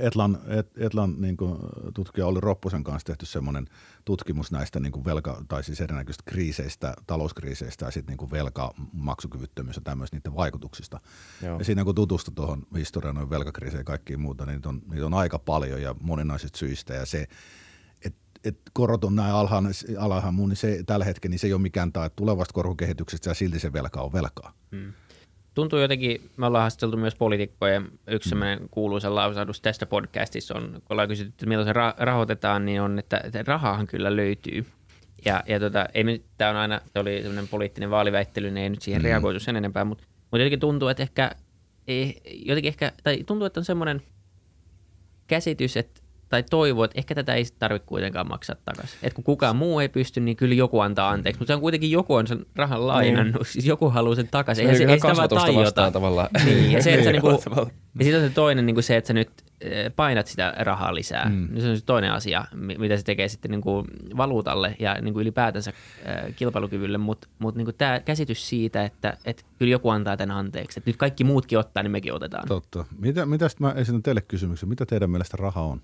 [0.00, 1.58] Etlan, Et, Etlan niin kuin,
[1.94, 3.66] tutkija oli Ropposen kanssa tehty semmoinen
[4.04, 9.76] tutkimus näistä niin kuin velka, tai siis erinäköisistä kriiseistä, talouskriiseistä ja sitten niin velka, maksukyvyttömyys
[9.76, 11.00] ja tämmöistä niiden vaikutuksista.
[11.42, 11.58] Joo.
[11.58, 15.06] Ja siinä kun tutustui tuohon historiaan, noin velkakriiseihin ja kaikkiin muuta, niin niitä on, niitä
[15.06, 17.26] on aika paljon ja moninaisista syistä ja se,
[18.44, 19.66] et korot on näin alhaan,
[19.98, 23.34] alhaan muun, niin se tällä hetkellä niin se ei ole mikään tai tulevasta korkokehityksestä ja
[23.34, 24.52] silti se velka on velkaa.
[24.70, 24.92] Hmm
[25.56, 30.82] tuntuu jotenkin, me ollaan haastateltu myös poliitikkoja, yksi sellainen kuuluisa lausahdus tästä podcastissa on, kun
[30.88, 34.66] ollaan kysytty, että milloin se ra- rahoitetaan, niin on, että, että rahahan kyllä löytyy.
[35.24, 38.82] Ja, ja tota, ei tämä on aina, se oli semmoinen poliittinen vaaliväittely, niin ei nyt
[38.82, 39.04] siihen mm.
[39.04, 41.30] reagoitu sen enempää, mutta, mutta jotenkin tuntuu, että ehkä,
[41.88, 44.02] ei, jotenkin ehkä, tai tuntuu, että on semmoinen
[45.26, 48.98] käsitys, että tai toivoo, että ehkä tätä ei tarvitse kuitenkaan maksaa takaisin.
[49.02, 51.38] Että kun kukaan muu ei pysty, niin kyllä joku antaa anteeksi.
[51.38, 53.52] Mutta se on kuitenkin joku on sen rahan lainannut, niin.
[53.52, 54.62] siis joku haluaa sen takaisin.
[54.62, 55.90] Eihän se, ei sitä vaan tajota.
[55.90, 56.28] tavallaan.
[56.44, 57.42] Niin, ja, se, että niin, niinku,
[57.98, 60.94] ja sitten on se toinen, niin kuin se, että sä nyt eh, painat sitä rahaa
[60.94, 61.28] lisää.
[61.28, 61.60] Mm.
[61.60, 62.44] Se on se toinen asia,
[62.78, 65.72] mitä se tekee sitten niin kuin valuutalle ja niin kuin ylipäätänsä
[66.08, 66.98] äh, kilpailukyvylle.
[66.98, 70.80] Mutta mut niin tämä käsitys siitä, että, että kyllä joku antaa tämän anteeksi.
[70.80, 72.48] Että nyt kaikki muutkin ottaa, niin mekin otetaan.
[72.48, 72.84] Totta.
[72.98, 74.68] Mitä, mitä mä esitän teille kysymyksen?
[74.68, 75.82] Mitä teidän mielestä raha on?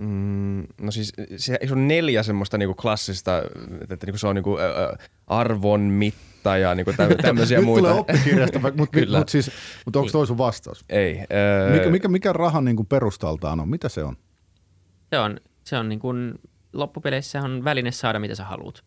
[0.00, 3.42] Mm, no siis se, on neljä semmoista niinku klassista,
[3.90, 7.88] että niinku se on niinku, ä, arvon mitta ja niinku tä, tämmöisiä Nyt muita.
[7.88, 8.78] tulee oppikirjasta, mutta
[9.18, 9.50] mut siis,
[9.86, 10.84] mut onko toi sun vastaus?
[10.88, 11.18] Ei.
[11.18, 11.70] Ää...
[11.72, 13.68] Mikä, mikä, mikä rahan niinku perustaltaan on?
[13.68, 14.16] Mitä se on?
[15.10, 16.08] Se on, se on niinku,
[16.72, 18.84] loppupeleissä on väline saada mitä sä haluat.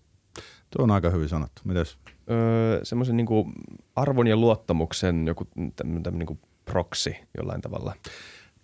[0.70, 1.62] Tuo on aika hyvin sanottu.
[1.66, 1.98] Mites?
[2.32, 3.52] Öö, semmoisen niinku
[3.96, 7.94] arvon ja luottamuksen joku tämmöinen niinku proksi jollain tavalla.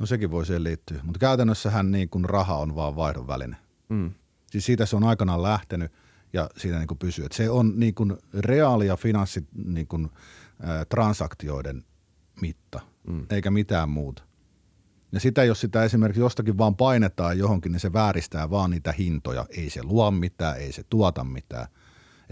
[0.01, 3.55] No sekin voi siihen liittyä, mutta käytännössähän niin kuin raha on vaan vaihdon väline.
[3.89, 4.11] Mm.
[4.51, 5.91] Siis siitä se on aikanaan lähtenyt
[6.33, 7.25] ja siinä niin kuin pysyy.
[7.25, 10.09] Et se on niin kuin reaali- ja finanssi niin kuin,
[10.89, 11.83] transaktioiden
[12.41, 13.25] mitta, mm.
[13.29, 14.23] eikä mitään muuta.
[15.11, 19.45] Ja sitä, jos sitä esimerkiksi jostakin vaan painetaan johonkin, niin se vääristää vaan niitä hintoja.
[19.49, 21.67] Ei se luo mitään, ei se tuota mitään.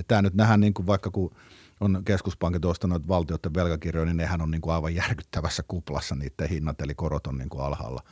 [0.08, 1.36] Tämä nyt nähdään niin kuin vaikka kun–
[1.80, 6.82] on keskuspankit ostanut valtioiden velkakirjoja, niin nehän on niin kuin aivan järkyttävässä kuplassa niiden hinnat,
[6.82, 8.04] eli korot on niin kuin alhaalla.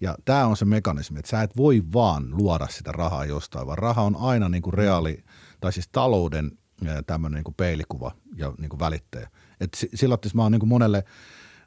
[0.00, 3.78] Ja tämä on se mekanismi, että sä et voi vaan luoda sitä rahaa jostain, vaan
[3.78, 5.24] raha on aina niin kuin reaali,
[5.60, 6.58] tai siis talouden
[7.06, 9.30] tämmöinen niin kuin peilikuva ja niin kuin välittäjä.
[9.60, 11.04] Et sillä mä oon niin kuin monelle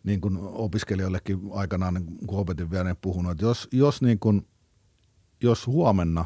[0.04, 4.48] niin kuin opiskelijoillekin aikanaan, niin kun opetin vielä, niin puhunut, että jos, jos, niin kuin,
[5.44, 6.26] jos huomenna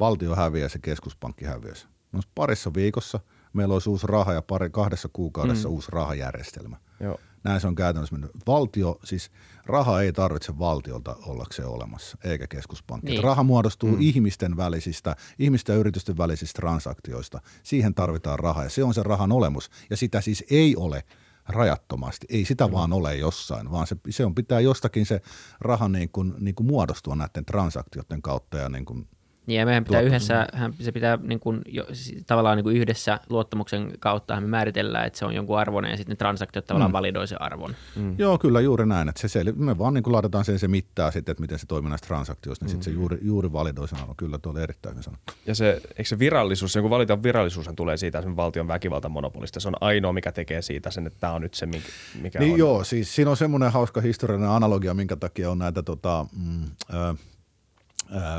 [0.00, 3.20] valtio häviää ja keskuspankki häviäisi, no parissa viikossa–
[3.52, 5.74] meillä olisi uusi raha ja pari kahdessa kuukaudessa mm.
[5.74, 6.76] uusi rahajärjestelmä.
[7.00, 7.18] Joo.
[7.44, 8.30] Näin se on käytännössä mennyt.
[8.46, 9.30] Valtio, siis
[9.66, 13.10] raha ei tarvitse valtiolta ollakseen olemassa, eikä keskuspankki.
[13.10, 13.24] Niin.
[13.24, 13.96] Raha muodostuu mm.
[14.00, 17.40] ihmisten välisistä, ihmisten ja yritysten välisistä transaktioista.
[17.62, 19.70] Siihen tarvitaan rahaa ja se on se rahan olemus.
[19.90, 21.04] Ja sitä siis ei ole
[21.48, 22.26] rajattomasti.
[22.30, 22.72] Ei sitä mm.
[22.72, 25.20] vaan ole jossain, vaan se, se on pitää jostakin se
[25.60, 29.08] raha niin kuin, niin kuin muodostua näiden transaktioiden kautta ja niin kuin
[29.48, 32.76] Niin ja meidän pitää yhdessä, hän- se pitää niin kuin, jo, siis tavallaan niin kuin
[32.76, 36.90] yhdessä luottamuksen kautta me määritellään, että se on jonkun arvoinen ja sitten ne transaktiot tavallaan
[36.90, 36.92] mm.
[36.92, 37.74] validoi sen arvon.
[37.96, 38.14] Mm.
[38.18, 39.08] Joo, kyllä juuri näin.
[39.08, 41.66] Että se, sel- me vaan niin kuin laitetaan sen se mittaa sitten, että miten se
[41.66, 42.72] toimii näistä transaktioista, niin mm.
[42.82, 44.16] sitten se juuri, juuri validoi sen arvon.
[44.16, 45.32] Kyllä, tuo oli erittäin hyvin sanottu.
[45.46, 49.60] Ja se, eikö se virallisuus, se kun valitaan virallisuushan tulee siitä sen valtion väkivaltamonopolista.
[49.60, 51.88] Se on ainoa, mikä tekee siitä sen, että tämä on nyt se, mikä,
[52.22, 52.58] mikä Niin on.
[52.58, 56.62] joo, siis siinä on semmoinen hauska historiallinen analogia, minkä takia on näitä tota, mm,
[56.94, 57.14] ö,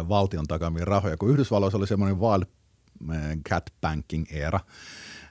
[0.09, 1.17] valtion takamia rahoja.
[1.17, 2.45] Kun Yhdysvalloissa oli semmoinen wild
[3.49, 4.59] cat banking era,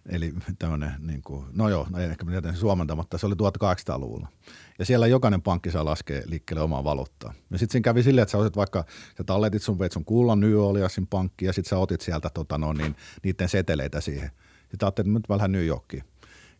[0.08, 3.34] eli tämmöinen, niin kuin, no joo, no ei ehkä miten sen suomenta, mutta se oli
[3.34, 4.28] 1800-luvulla.
[4.78, 7.34] Ja siellä jokainen pankki saa laskea liikkeelle omaa valuuttaa.
[7.50, 8.84] Ja sitten siinä kävi silleen, että sä otit vaikka,
[9.18, 12.58] sä talletit sun, veit sun kullan New Orleansin pankkiin ja sitten sä otit sieltä tota,
[12.58, 14.30] no, niin, niiden seteleitä siihen.
[14.60, 16.04] Sitten ajattelin, että nyt lähden New Yorkiin.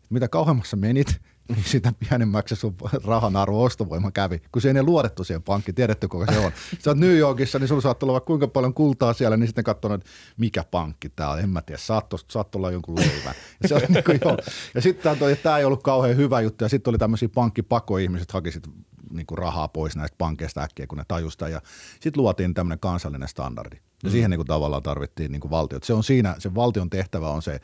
[0.09, 4.83] Mitä kauemmassa menit, niin sitä pienemmäksi sun rahan arvo ostovoima kävi, kun se ei ne
[4.83, 6.51] luotettu siihen pankkiin, tiedätte kuka se on.
[6.79, 9.93] Sä oot New Yorkissa, niin sulla saattaa olla kuinka paljon kultaa siellä, niin sitten katsoo,
[9.93, 13.35] että mikä pankki tää on, en mä tiedä, saat, tosta, saat olla jonkun leivän.
[13.63, 14.37] Ja, se on niin kuin, joo.
[14.75, 18.67] ja sitten tämä ei ollut kauhean hyvä juttu, ja sitten oli tämmöisiä pankkipakoihmiset, hakisit
[19.11, 21.61] niin kuin rahaa pois näistä pankeista äkkiä, kun ne tajusta, ja
[21.99, 23.77] sitten luotiin tämmöinen kansallinen standardi.
[24.03, 25.83] Ja siihen niin kuin tavallaan tarvittiin niin kuin valtiot.
[25.83, 27.59] Se on siinä, se valtion tehtävä on se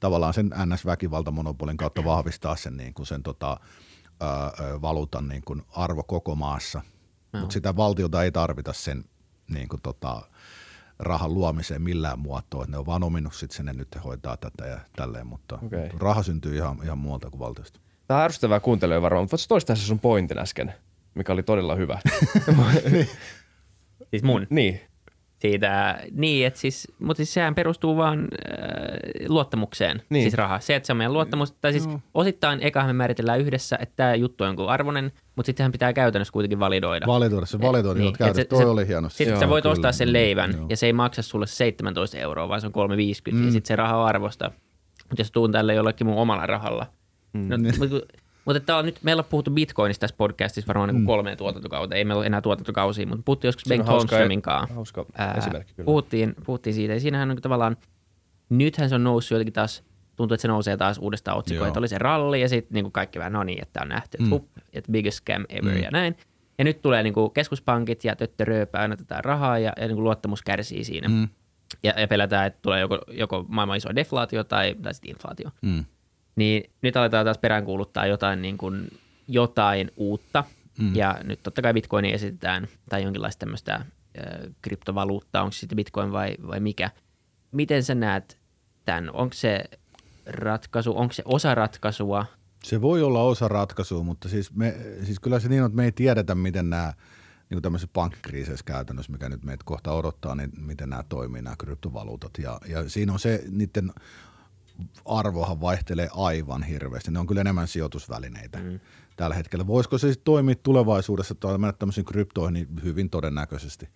[0.00, 3.60] tavallaan sen NS-väkivaltamonopolin kautta vahvistaa sen, niin kuin sen tota,
[4.20, 6.80] ää, ää, valuutan niin kuin arvo koko maassa.
[7.40, 9.04] Mutta sitä valtiota ei tarvita sen
[9.50, 10.22] niin kuin tota,
[10.98, 12.64] rahan luomiseen millään muotoa.
[12.68, 15.90] Ne on vaan ominut sit sen, nyt he hoitaa tätä ja tälleen, mutta Okei.
[15.98, 17.80] raha syntyy ihan, ihan muualta kuin valtiosta.
[18.06, 20.74] Tämä on ärsyttävää kuuntelijoita varmaan, mutta voitko toistaa se sun pointin äsken,
[21.14, 22.00] mikä oli todella hyvä?
[24.10, 24.46] Siis mun.
[24.50, 24.80] niin.
[25.40, 28.28] Siitä, niin, että siis, mutta siis sehän perustuu vaan äh,
[29.28, 30.04] luottamukseen, Niin.
[30.10, 30.22] niin.
[30.22, 30.60] siis raha.
[30.60, 34.14] Se, että se on meidän luottamus, tai siis osittain ekahan me määritellään yhdessä, että tämä
[34.14, 35.04] juttu on jonkun arvoinen,
[35.36, 37.06] mutta sitten sehän pitää käytännössä kuitenkin validoida.
[37.06, 39.16] Valitoida se valitoida, niin, et Toi se- oli hienosti.
[39.18, 39.72] Sitten Joo, sä voit kyllä.
[39.72, 40.66] ostaa sen leivän Joo.
[40.68, 43.46] ja se ei maksa sulle 17 euroa, vaan se on 3,50 mm.
[43.46, 44.50] ja sitten se raha on arvosta.
[45.08, 46.86] Mutta jos tuun tälle jollekin mun omalla rahalla.
[47.32, 47.48] Mm.
[47.48, 47.74] No, Niin.
[47.78, 47.96] mutta
[48.44, 51.04] mutta tää on nyt, meillä on puhuttu bitcoinista tässä podcastissa varmaan mm.
[51.06, 51.98] kolmeen tuotantokauteen.
[51.98, 54.74] Ei meillä ole enää tuotantokausia, mutta puhuttiin joskus Bengt Holmströmin kanssa.
[54.74, 55.84] hauska Ää, esimerkki kyllä.
[55.86, 56.94] Puhuttiin, puhuttiin siitä.
[56.94, 57.76] Ja siinähän on niin tavallaan,
[58.48, 59.82] nythän se on noussut jotenkin taas,
[60.16, 63.18] tuntuu, että se nousee taas uudestaan otsikkoon, että oli se ralli ja sitten niin kaikki
[63.18, 64.30] vähän, no niin, että on nähty, että Mm.
[64.30, 65.82] hup, että biggest scam ever Mm.
[65.82, 66.16] ja näin.
[66.58, 70.04] Ja nyt tulee niin kuin keskuspankit ja töttörööpää, aina tätä rahaa ja, ja niin kuin
[70.04, 71.08] luottamus kärsii siinä.
[71.08, 71.28] Mm,
[71.82, 75.50] Ja, ja pelätään, että tulee joko, joko maailman iso deflaatio tai, tai sitten inflaatio.
[75.62, 75.84] mm,
[76.40, 80.44] Niin nyt aletaan taas peräänkuuluttaa jotain, niin kuin, jotain uutta.
[80.78, 80.96] Mm.
[80.96, 83.84] Ja nyt totta kai bitcoinia esitetään tai jonkinlaista tämmöistä äh,
[84.62, 86.90] kryptovaluuttaa, onko se sitten bitcoin vai, vai mikä.
[87.52, 88.38] Miten sä näet
[88.84, 89.10] tämän?
[89.10, 89.64] Onko se
[90.26, 92.26] ratkaisu, onko se osa ratkaisua?
[92.64, 95.84] Se voi olla osa ratkaisua, mutta siis, me, siis kyllä se niin on, että me
[95.84, 96.92] ei tiedetä, miten nämä
[97.50, 101.56] niin kuin tämmöisissä pankkikriiseissä käytännössä, mikä nyt meitä kohta odottaa, niin miten nämä toimii, nämä
[101.58, 102.38] kryptovaluutat.
[102.38, 103.92] Ja, ja siinä on se, niiden
[105.04, 107.10] arvohan vaihtelee aivan hirveästi.
[107.10, 108.80] Ne on kyllä enemmän sijoitusvälineitä mm.
[109.16, 109.66] tällä hetkellä.
[109.66, 113.88] Voisiko se sitten toimia tulevaisuudessa tai mennä tämmöisiin kryptoihin, niin hyvin todennäköisesti.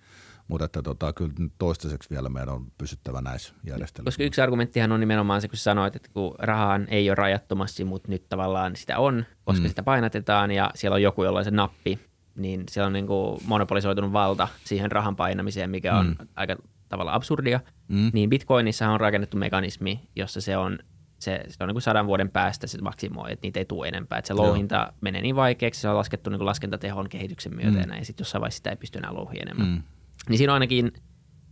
[0.49, 4.09] Mutta että tota, kyllä toistaiseksi vielä meidän on pysyttävä näissä järjestelmissä.
[4.09, 8.09] Koska yksi argumenttihan on nimenomaan se, kun sanoit, että kun rahaan ei ole rajattomasti, mutta
[8.09, 9.68] nyt tavallaan sitä on, koska mm.
[9.68, 11.99] sitä painatetaan ja siellä on joku, jolla on se nappi,
[12.37, 16.28] niin siellä on niin kuin monopolisoitunut valta siihen rahan painamiseen, mikä on Mm.
[16.37, 16.57] aika
[16.89, 17.61] tavalla absurdia.
[17.89, 18.11] Mm.
[18.12, 20.78] Niin Bitcoinissa on rakennettu mekanismi, jossa se on
[21.18, 24.18] se, se on niin kuin sadan vuoden päästä se maksimoi, että niitä ei tule enempää.
[24.18, 24.47] Että se Joo.
[24.47, 27.80] louhinta menee niin vaikeaksi, se on laskettu niin kuin laskentatehon kehityksen myötä Mm.
[27.80, 29.66] ja näin, sitten jossain vaiheessa sitä ei pysty enää louhimaan enemmän.
[29.66, 29.82] Mm.
[30.28, 30.93] Niin siinä on ainakin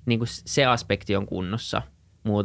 [0.07, 1.83] niin kuin se aspekti on kunnossa.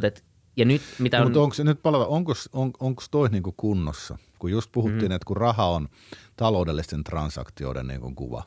[0.04, 0.26] Et,
[0.58, 1.24] ja nyt mitä on...
[1.24, 4.18] Mutta onko nyt palata, onko, on, onko toi niinku kunnossa?
[4.40, 5.16] Kun just puhuttiin, mm.
[5.16, 5.88] että kun raha on
[6.36, 8.44] taloudellisten transaktioiden niinku kuva,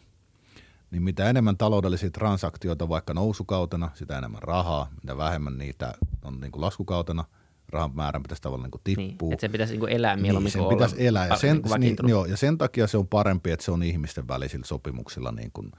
[0.90, 6.60] niin mitä enemmän taloudellisia transaktioita vaikka nousukautena, sitä enemmän rahaa, mitä vähemmän niitä on niinku
[6.60, 7.24] laskukautena,
[7.68, 9.32] rahan määrän pitäisi tavallaan niinku niin, tippua.
[9.32, 11.26] että se pitäisi niin kuin elää Niin, mieluummin sen kuin pitäisi olla elää.
[11.26, 13.82] Ja sen, niin kuin niin, joo, ja sen takia se on parempi, että se on
[13.82, 15.72] ihmisten välisillä sopimuksilla, niin kuin,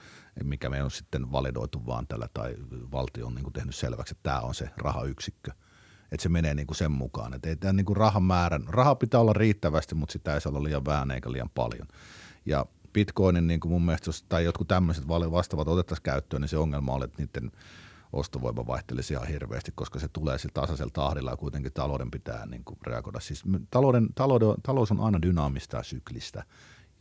[0.43, 2.55] mikä me on sitten validoitu vaan tällä, tai
[2.91, 5.51] valtio on niin kuin tehnyt selväksi, että tämä on se rahayksikkö.
[6.11, 7.33] Että se menee niin kuin sen mukaan.
[7.33, 10.49] Että ei tämä niin kuin rahan määrän, raha pitää olla riittävästi, mutta sitä ei saa
[10.49, 11.87] olla liian vähän eikä liian paljon.
[12.45, 16.57] Ja Bitcoinin niin kuin mun mielestä, jos, tai jotkut tämmöiset vastaavat otettaisiin käyttöön, niin se
[16.57, 17.51] ongelma on, että niiden
[18.13, 22.63] ostovoima vaihtelisi ihan hirveästi, koska se tulee sillä tasaisella tahdilla ja kuitenkin talouden pitää niin
[22.63, 23.19] kuin reagoida.
[23.19, 26.43] Siis talouden, talouden, talous on aina dynaamista ja syklistä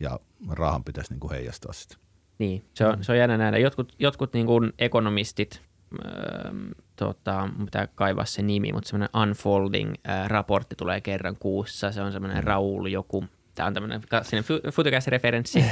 [0.01, 1.97] ja rahan pitäisi niin kuin heijastaa sitä.
[2.38, 3.59] Niin, se on, se on jännä nähdä.
[3.59, 5.62] Jotkut, jotkut niin kuin ekonomistit,
[6.05, 6.53] öö,
[6.97, 11.93] tota, pitää kaivaa se nimi, mutta semmoinen Unfolding-raportti tulee kerran kuussa.
[11.93, 12.45] Se on semmoinen mm.
[12.45, 13.24] Raul joku,
[13.61, 15.64] tämä on tämmöinen klassinen Futucast-referenssi.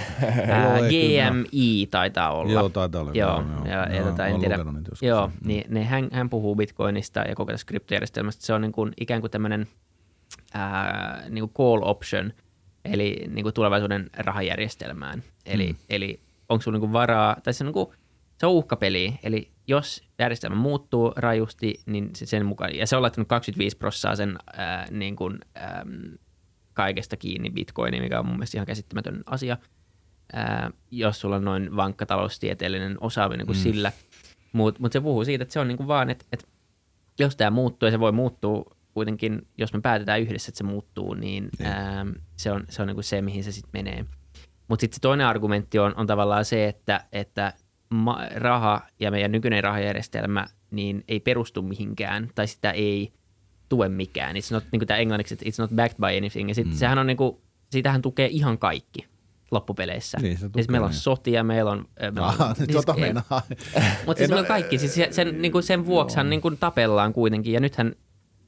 [0.89, 2.53] GMI taitaa olla.
[2.53, 3.13] Joo, taitaa olla.
[3.15, 4.59] Joo, joo, ja, ja, ja tota, en tiedä.
[5.03, 5.33] Joo, mm.
[5.45, 8.47] niin ne, hän, hän puhuu bitcoinista ja koko tästä kryptojärjestelmästä.
[8.47, 9.67] Se on niin kuin, ikään kuin tämmöinen
[10.55, 12.33] ää, niin kuin call option,
[12.85, 15.23] eli niin kuin tulevaisuuden rahajärjestelmään.
[15.47, 15.79] Eli, mm.
[15.91, 17.89] eli onko sulla niin varaa, tai se on, niin kuin,
[18.39, 23.29] se on uhkapeli, eli jos järjestelmä muuttuu rajusti, niin sen mukaan, ja se on laittanut
[23.29, 26.19] 25 prosenttia sen ää, niin kuin, äm,
[26.79, 29.57] kaikesta kiinni bitcoiniin, mikä on mun mielestä ihan käsittämätön asia,
[30.33, 33.63] ää, jos sulla on noin vankka taloustieteellinen osaaminen kuin mm.
[33.63, 33.93] sillä.
[34.53, 36.47] Mutta mut se puhuu siitä, että se on niin kuin vaan, että, että
[37.19, 38.65] jos tämä muuttuu, ja se voi muuttua
[38.95, 41.69] kuitenkin, jos me päätetään yhdessä, että se muuttuu, niin, niin.
[41.69, 42.07] ää,
[42.37, 44.05] se on, se, on niin kuin se, mihin se sitten menee.
[44.69, 47.53] Mutta sitten se toinen argumentti on, on tavallaan se, että, että
[47.91, 53.13] ma- raha ja meidän nykyinen rahajärjestelmä niin ei perustu mihinkään tai sitä ei
[53.69, 54.37] tue mikään.
[54.37, 56.49] It's not, niin kuin tämä englanniksi, it's not backed by anything.
[56.49, 56.73] Ja sit mm.
[56.73, 57.37] sehän on niin kuin,
[57.71, 59.07] siitähän tukee ihan kaikki
[59.51, 60.19] loppupeleissä.
[60.23, 61.01] Niin, se tukee, siis meillä on niin.
[61.01, 61.89] sotia, meillä on...
[62.01, 63.43] Meillä on Aha, siis, meinaa.
[64.07, 64.79] Mutta siis meillä on kaikki.
[64.79, 67.53] Siis sen, niin kuin sen vuoksihan niin kuin tapellaan kuitenkin.
[67.53, 67.95] Ja nythän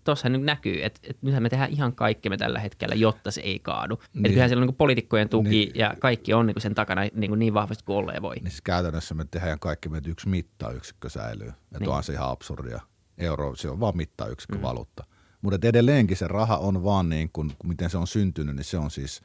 [0.04, 3.58] tuossa nyt näkyy, että, että nythän me tehdään ihan kaikkemme tällä hetkellä, jotta se ei
[3.58, 3.96] kaadu.
[3.96, 4.06] Niin.
[4.16, 5.72] Että kyllähän siellä on niin poliitikkojen tuki niin.
[5.74, 8.36] ja kaikki on niin sen takana niin, niin vahvasti kuin olleen voi.
[8.36, 11.48] Niin siis käytännössä me tehdään kaikki, että yksi mittayksikkö säilyy.
[11.48, 11.88] Että niin.
[11.88, 12.80] on se ihan absurdia.
[13.20, 14.62] Euro, se on vaan mittayksikkö mm.
[14.62, 15.04] valuutta.
[15.42, 18.90] Mutta edelleenkin se raha on vaan niin kuin, miten se on syntynyt, niin se on
[18.90, 19.22] siis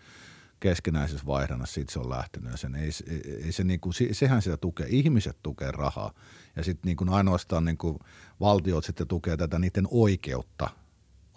[0.60, 2.52] keskinäisessä vaihdannassa, siitä se on lähtenyt.
[2.52, 6.14] Ja sen ei, ei, ei se niin kuin, sehän sitä tukee, ihmiset tukee rahaa.
[6.56, 8.00] Ja sitten niin kuin ainoastaan niin kuin
[8.40, 10.70] valtiot sitten tukee tätä niiden oikeutta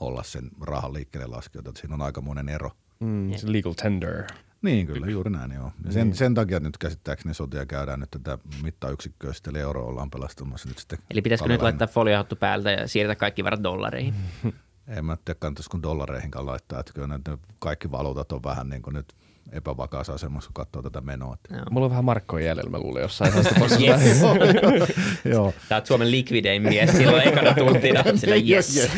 [0.00, 1.72] olla sen rahan liikkeelle laskijoita.
[1.76, 2.70] Siinä on aikamoinen ero.
[3.00, 4.24] Mm, legal tender.
[4.62, 5.72] Niin, kyllä, juuri näin joo.
[5.84, 6.16] Ja sen, niin.
[6.16, 10.78] sen takia nyt käsittääkseni sotia käydään nyt tätä mittayksikköä, sitten eli euro ollaan pelastamassa nyt
[10.78, 10.98] sitten.
[11.10, 14.14] Eli pitäisikö nyt laittaa foliohattu päältä ja siirtää kaikki varat dollareihin?
[14.88, 17.20] En mä tiedä, kannattaisiko dollareihinkaan laittaa, että kyllä
[17.58, 19.14] kaikki valuutat on vähän niin kuin nyt–
[19.52, 21.36] epävakaassa asemassa, kun katsoo tätä menoa.
[21.50, 21.64] Joo.
[21.70, 23.32] Mulla on vähän markkoja jäljellä, mä luulen jossain
[23.80, 24.20] yes.
[25.24, 25.54] joo.
[25.68, 28.02] Tää on Suomen likvidein mies silloin ekana tuntina.
[28.16, 28.90] Sillä yes.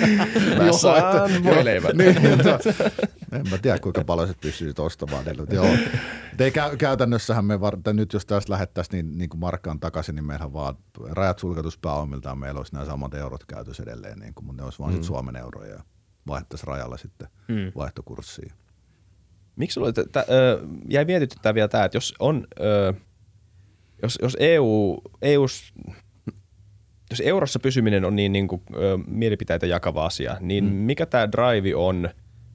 [0.56, 1.96] Mä saan voi leivät.
[1.96, 2.16] niin,
[3.32, 5.24] en mä tiedä, kuinka paljon se pystyy ostamaan.
[5.24, 5.66] Niin, joo.
[6.38, 10.24] Ei kä- käytännössähän me, var- nyt jos tästä lähettäisiin niin, niin kuin markkaan takaisin, niin
[10.24, 10.76] meillähän vaan
[11.10, 14.90] rajat sulketuspääomiltaan meillä olisi nämä samat eurot käytössä edelleen, niin kuin, mutta ne olisi vaan
[14.90, 14.94] mm.
[14.94, 15.82] sit Suomen euroja ja
[16.26, 17.72] vaihdettaisiin rajalla sitten mm.
[17.76, 18.52] vaihtokurssiin.
[19.60, 20.30] Miksi sulla t- t-
[20.88, 22.94] jäi mietityttää vielä tämä, että jos on, ö,
[24.02, 25.74] jos, jos EU, EUs,
[27.10, 30.70] jos eurossa pysyminen on niin, niin kuin, ö, mielipiteitä jakava asia, niin mm.
[30.70, 32.08] mikä tämä drive on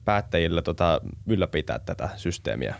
[0.04, 2.74] päättäjillä tota, ylläpitää tätä systeemiä?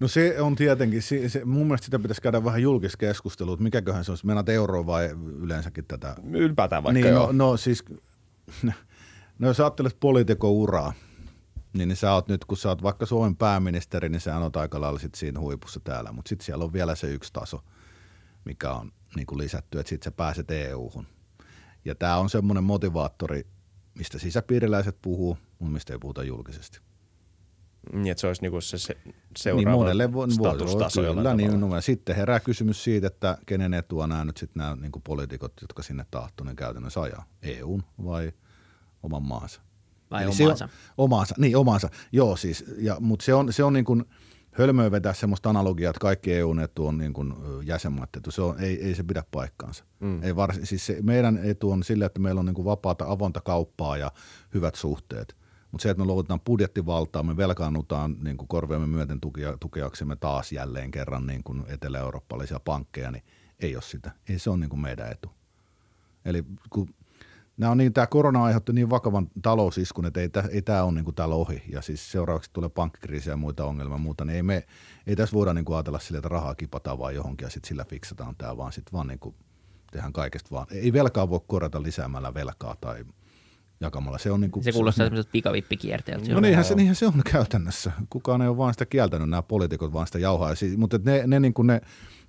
[0.00, 3.64] No se on tietenkin, se, se, mun mielestä sitä pitäisi käydä vähän julkista keskustelua, että
[3.64, 5.10] mikäköhän se olisi, meinaat euroa vai
[5.40, 6.16] yleensäkin tätä?
[6.32, 7.26] Ylipäätään vaikka niin, joo.
[7.26, 7.84] No, no siis,
[9.38, 10.92] no jos ajattelet poliitikon uraa,
[11.74, 14.80] niin, niin sä oot nyt, kun sä oot vaikka Suomen pääministeri, niin sä oot aika
[14.80, 16.12] lailla sit siinä huipussa täällä.
[16.12, 17.64] Mutta sitten siellä on vielä se yksi taso,
[18.44, 21.06] mikä on niin kuin lisätty, että sitten sä pääset EU-hun.
[21.84, 23.46] Ja tämä on semmoinen motivaattori,
[23.94, 26.80] mistä sisäpiiriläiset puhuu, mun mistä ei puhuta julkisesti.
[27.92, 28.96] Niin, että se olisi niinku se, se
[29.38, 33.74] seuraava niin monelle voi, statustaso voi, kyllä, niin, no, Sitten herää kysymys siitä, että kenen
[33.74, 38.32] etua nämä nyt sitten nämä niin poliitikot, jotka sinne tahtoo, niin käytännössä ajaa, EUn vai
[39.02, 39.60] oman maansa.
[40.14, 40.58] Vai Eli omaansa?
[40.58, 41.88] Se on, omaansa, niin omaansa.
[42.12, 44.04] Joo siis, ja, mutta se on, se on niin kuin
[44.52, 47.34] hölmöä vetää semmoista analogiaa, että kaikki EU-etu on niin kuin
[47.64, 48.30] jäsenmaat etu.
[48.30, 49.84] Se on, ei, ei se pidä paikkaansa.
[50.00, 50.22] Mm.
[50.22, 53.40] Ei vars, siis se, meidän etu on sille, että meillä on niin kuin vapaata avointa
[53.40, 54.12] kauppaa ja
[54.54, 55.36] hyvät suhteet.
[55.72, 60.52] Mutta se, että me luovutetaan budjettivaltaa, me velkaannutaan niin kuin korviamme myöten tukia, tukeaksemme taas
[60.52, 63.24] jälleen kerran niin kuin etelä-eurooppalaisia pankkeja, niin
[63.60, 64.10] ei ole sitä.
[64.28, 65.30] Ei se ole niin kuin meidän etu.
[66.24, 66.88] Eli kun
[67.56, 71.04] nämä on niin, tämä korona aiheutti niin vakavan talousiskun, että ei, ei tämä ole niin
[71.04, 71.62] kuin täällä ohi.
[71.72, 74.66] Ja siis seuraavaksi tulee pankkikriisiä ja muita ongelmia muuta, niin ei, me,
[75.06, 77.84] ei tässä voida niin kuin ajatella sille, että rahaa kipataan vaan johonkin ja sitten sillä
[77.84, 79.34] fiksataan tämä, vaan sitten vaan niin kuin
[79.90, 80.66] tehdään kaikesta vaan.
[80.70, 83.04] Ei velkaa voi korjata lisäämällä velkaa tai
[83.80, 84.18] jakamalla.
[84.18, 86.32] Se, on niin kuin, se kuulostaa semmoiselta pikavippikierteeltä.
[86.32, 87.92] No niinhän se, niinhän se on käytännössä.
[88.10, 90.54] Kukaan ei ole vaan sitä kieltänyt, nämä poliitikot vaan sitä jauhaa.
[90.54, 91.80] Siis, mutta ne, ne, niin kuin ne,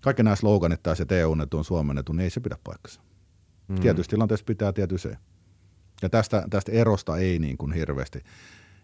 [0.01, 3.01] kaikki nämä sloganit tai se EU-etu on Suomen etu, niin ei se pidä paikkansa.
[3.67, 3.75] Mm.
[3.75, 5.09] Tietyissä tilanteissa pitää tietysti.
[6.01, 8.21] Ja tästä, tästä erosta ei niin kuin hirveästi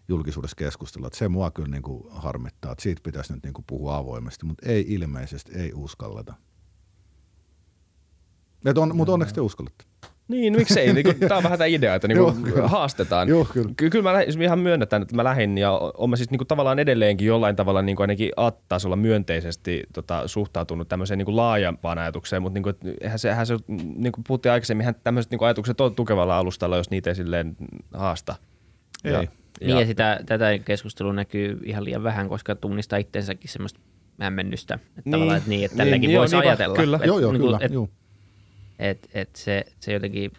[0.08, 1.06] julkisuudessa keskustella.
[1.06, 4.46] Että se mua kyllä niin kuin harmittaa, että siitä pitäisi nyt niin kuin puhua avoimesti,
[4.46, 6.34] mutta ei ilmeisesti, ei uskalleta.
[8.64, 9.84] Et on, mutta onneksi te uskallatte.
[10.32, 10.92] Niin, miksei.
[10.92, 12.68] Niin, tämä on vähän tämä idea, että niinku Joo, kyllä.
[12.68, 13.28] haastetaan.
[13.28, 13.70] Joo, kyllä.
[13.76, 16.78] Ky- kyllä mä lähdin, ihan myönnetään, että mä lähdin ja olen mä siis niinku tavallaan
[16.78, 22.72] edelleenkin jollain tavalla niinku ainakin A-tasolla myönteisesti tota, suhtautunut tämmöiseen niinku laajempaan ajatukseen, mutta niinku,
[23.00, 23.56] eihän se, eihän se
[23.96, 27.56] niin kuin puhuttiin aikaisemmin, eihän tämmöiset niinku ajatukset on tukevalla alustalla, jos niitä ei silleen
[27.94, 28.34] haasta.
[29.04, 29.12] Ei.
[29.12, 29.22] Ja,
[29.60, 33.80] Niin ja sitä, tätä keskustelua näkyy ihan liian vähän, koska tunnistaa itsensäkin semmoista
[34.20, 34.74] hämmennystä.
[34.74, 35.12] Että Niin.
[35.12, 36.76] tavallaan, että niin, että Niin, tälläkin joo, voisi niinpä, ajatella.
[36.76, 36.96] kyllä.
[36.96, 37.58] Et, joo, joo, niinku, kyllä.
[37.62, 37.88] Et, joo.
[38.78, 40.32] Et, et se, se jotenkin,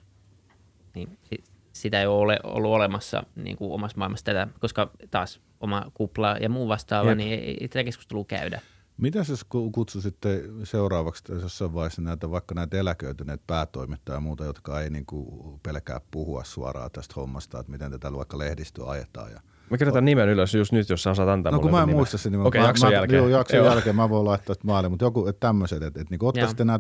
[0.96, 5.92] niin, si- sitä ei ole ollut olemassa niin kuin omassa maailmassa tätä, koska taas oma
[5.94, 7.18] kupla ja muu vastaava, Jep.
[7.18, 8.62] niin ei, ei tätä keskustelua käydä.
[8.98, 14.82] Mitä jos ku- kutsuisitte seuraavaksi jossain vaiheessa näitä, vaikka näitä eläköityneet päätoimittajia ja muuta, jotka
[14.82, 19.32] ei niin kuin pelkää puhua suoraan tästä hommasta, että miten tätä vaikka lehdistöä ajetaan.
[19.32, 19.40] Ja...
[19.70, 21.88] Mä kirjoitan nimen ylös just nyt, jos sä osaat antaa No mulle kun mä en
[21.88, 21.96] nimen.
[21.96, 22.48] muista sen nimen.
[22.48, 23.18] Okei, mä, jakson mä, jälkeen.
[23.18, 23.68] Joo, jakson Joo.
[23.68, 26.80] jälkeen mä voin laittaa sitä maaliin, mutta joku, että tämmöiset, että, että niin ottaisitte nämä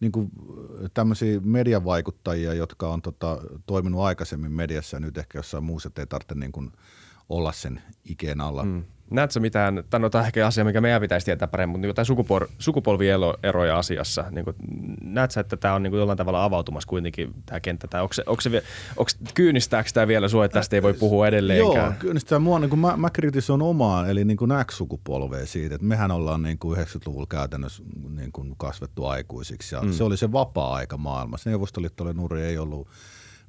[0.00, 0.30] niin kuin,
[0.94, 6.06] tämmöisiä mediavaikuttajia, jotka on tota, toiminut aikaisemmin mediassa ja nyt ehkä jossain muussa, että ei
[6.06, 6.72] tarvitse niin kuin,
[7.28, 8.64] olla sen ikeen alla.
[8.64, 8.84] Mm.
[9.10, 12.40] Näetkö mitään, tämä on ehkä asia, mikä meidän pitäisi tietää paremmin, mutta niin tämä sukupol,
[12.58, 14.56] sukupolvieroja asiassa, niin kuin,
[15.02, 18.22] näetkö, että tämä on niin kuin jollain tavalla avautumassa kuitenkin tämä kenttä, tai onko, se,
[18.26, 18.62] onko, se,
[18.96, 21.96] onko kyynistääkö tämä vielä sua, että tästä ei voi puhua edelleenkään?
[22.02, 25.86] Joo, sitä mua, niin kuin mä, mä kritisoin omaan, eli niin kuin X-sukupolvea siitä, että
[25.86, 27.82] mehän ollaan niin kuin 90-luvulla käytännössä
[28.16, 29.92] niin kuin kasvettu aikuisiksi ja mm.
[29.92, 31.50] se oli se vapaa-aika maailmassa.
[31.50, 32.88] Neuvostoliitto oli nuri, ei ollut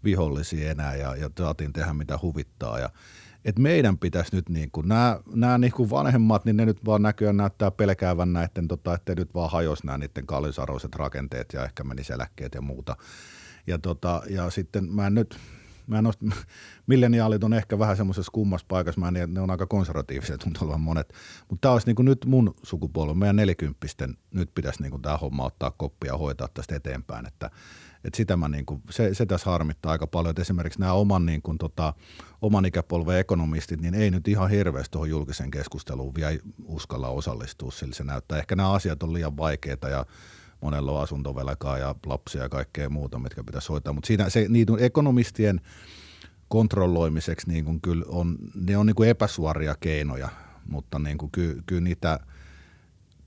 [0.04, 2.90] vihollisia enää ja, ja saatiin tehdä mitä huvittaa ja
[3.46, 7.02] et meidän pitäisi nyt, niin kuin, nämä, nämä niin kuin vanhemmat, niin ne nyt vaan
[7.02, 11.84] näköjään näyttää pelkäävän näiden, tota, ettei nyt vaan hajosi nämä niiden kallisarvoiset rakenteet ja ehkä
[11.84, 12.96] menisi eläkkeet ja muuta.
[13.68, 15.38] Ja, tota, ja sitten mä en nyt,
[15.88, 16.14] mä en ole,
[16.88, 20.82] milleniaalit on ehkä vähän semmoisessa kummassa paikassa, mä en, ne on aika konservatiivisia, tuntuu olevan
[20.82, 21.14] monet,
[21.50, 25.18] mutta tämä olisi niin kuin nyt mun sukupolven, meidän nelikymppisten, nyt pitäisi niin kuin tämä
[25.18, 27.50] homma ottaa koppia ja hoitaa tästä eteenpäin, että,
[28.04, 31.26] että sitä mä niin kuin, se, se tässä harmittaa aika paljon, että esimerkiksi nämä oman,
[31.26, 31.94] niin kuin, tota,
[32.42, 37.96] oman ikäpolven ekonomistit, niin ei nyt ihan hirveästi tuohon julkiseen keskusteluun vielä uskalla osallistua, sillä
[37.96, 40.06] se näyttää, ehkä nämä asiat on liian vaikeita ja
[40.62, 44.74] monella on asuntovelkaa ja lapsia ja kaikkea muuta, mitkä pitäisi hoitaa, mutta siinä se, niitä
[44.80, 45.62] ekonomistien
[46.48, 50.30] kontrolloimiseksi niin kuin kyllä on, ne on niin kuin epäsuoria keinoja,
[50.66, 52.20] mutta niin kuin ky, kyllä niitä,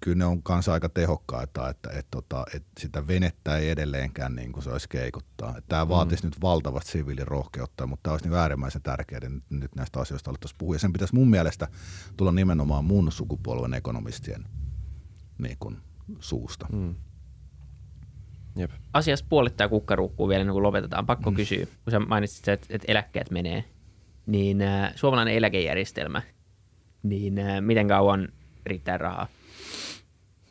[0.03, 4.53] kyllä ne on kanssa aika tehokkaita, että, että, tota, että sitä venettä ei edelleenkään niin
[4.53, 5.51] kuin se olisi keikuttaa.
[5.51, 6.27] Että Tämä vaatisi mm.
[6.27, 10.59] nyt valtavasti siviilirohkeutta, mutta tämä olisi niin äärimmäisen tärkeää, että nyt, nyt näistä asioista alettaisiin
[10.59, 10.75] puhua.
[10.75, 11.69] Ja sen pitäisi mun mielestä
[12.17, 14.45] tulla nimenomaan mun sukupolven ekonomistien
[15.39, 15.77] niin kuin,
[16.21, 16.67] suusta.
[16.73, 16.95] Mm.
[18.57, 18.71] Jep.
[18.93, 21.07] Asiassa puolittaa kukkaruukkuu vielä ennen kuin lopetetaan.
[21.07, 21.37] Pakko mm.
[21.37, 23.65] kysyä, kun sä mainitsit, että, että eläkkeet menee,
[24.27, 26.23] niin äh, suomalainen eläkejärjestelmä,
[27.03, 28.29] niin äh, miten kauan
[28.67, 29.27] riittää rahaa?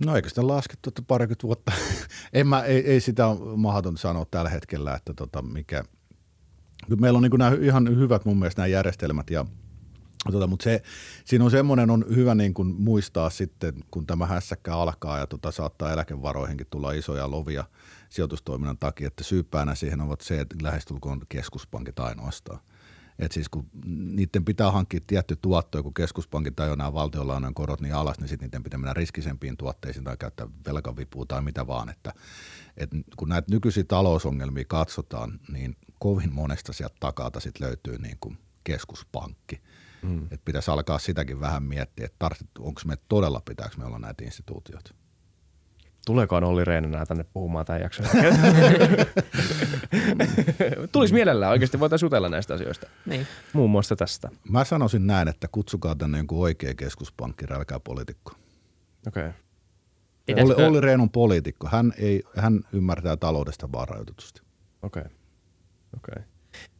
[0.06, 1.72] No eikö sitä laskettu, että parikymmentä vuotta?
[2.34, 5.84] en mä, ei, ei sitä ole mahdotonta sanoa tällä hetkellä, että tota, mikä...
[6.99, 9.45] Meillä on niin nämä ihan hyvät mun mielestä nämä järjestelmät ja
[10.32, 10.82] Tota, mutta se,
[11.26, 15.52] siinä on semmoinen on hyvä niin kuin muistaa sitten, kun tämä hässäkkä alkaa ja tota,
[15.52, 17.64] saattaa eläkevaroihinkin tulla isoja lovia
[18.10, 22.60] sijoitustoiminnan takia, että syypäänä siihen ovat se, että lähestulkoon keskuspankit ainoastaan.
[23.22, 23.69] Et siis kun
[24.15, 28.47] niiden pitää hankkia tietty tuotto, kun keskuspankit tai nämä valtionlainojen korot niin alas, niin sitten
[28.47, 31.89] niiden pitää mennä riskisempiin tuotteisiin tai käyttää velkavipua tai mitä vaan.
[31.89, 32.13] Että,
[32.78, 38.38] et kun näitä nykyisiä talousongelmia katsotaan, niin kovin monesta sieltä takaa sit löytyy niin kuin
[38.63, 39.61] keskuspankki.
[40.01, 40.24] Mm.
[40.24, 44.93] Että pitäisi alkaa sitäkin vähän miettiä, että onko me todella, pitääkö me olla näitä instituutioita.
[46.06, 48.06] Tuleekohan Olli Rehn enää tänne puhumaan tämän jakson?
[50.91, 52.88] Tulisi mielellään oikeasti, voitaisiin jutella näistä asioista.
[53.06, 53.28] Niin.
[53.54, 54.30] Muun muassa tästä.
[54.49, 58.32] Mä sanoisin näin, että kutsukaa tänne jonkun oikea keskuspankki, älkää poliitikko.
[59.08, 59.28] Okei.
[59.28, 60.43] Okay.
[60.43, 61.68] Olli, Olli Rehn on poliitikko.
[61.72, 64.41] Hän, ei, hän ymmärtää taloudesta vaan rajoitetusti.
[64.84, 65.02] Okei.
[65.02, 65.14] Okay.
[65.97, 66.16] Okei.
[66.16, 66.24] Okay.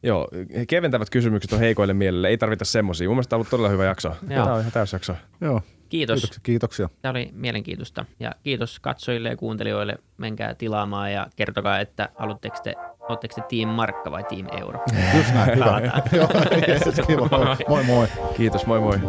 [0.04, 0.28] Joo,
[0.68, 2.28] keventävät kysymykset on heikoille mielelle.
[2.28, 3.08] Ei tarvita semmoisia.
[3.08, 4.16] Mun mielestä tämä on ollut todella hyvä jakso.
[4.30, 4.44] Joo.
[4.44, 5.16] Tämä on ihan täys jakso.
[5.42, 5.62] Joo.
[5.92, 6.20] Kiitos.
[6.20, 6.42] Kiitoksia.
[6.44, 6.90] Kiitoksia.
[7.02, 8.06] Tämä oli mielenkiintoista.
[8.20, 9.96] Ja kiitos katsojille ja kuuntelijoille.
[10.18, 14.80] Menkää tilaamaan ja kertokaa, että haluatteko te, oletteko te Team Markka vai Team Euro.
[15.18, 15.82] Just näin, hyvä.
[16.18, 16.30] Joo,
[16.68, 17.30] yes, kiva.
[17.68, 18.08] Moi moi.
[18.38, 19.00] Kiitos, moi moi.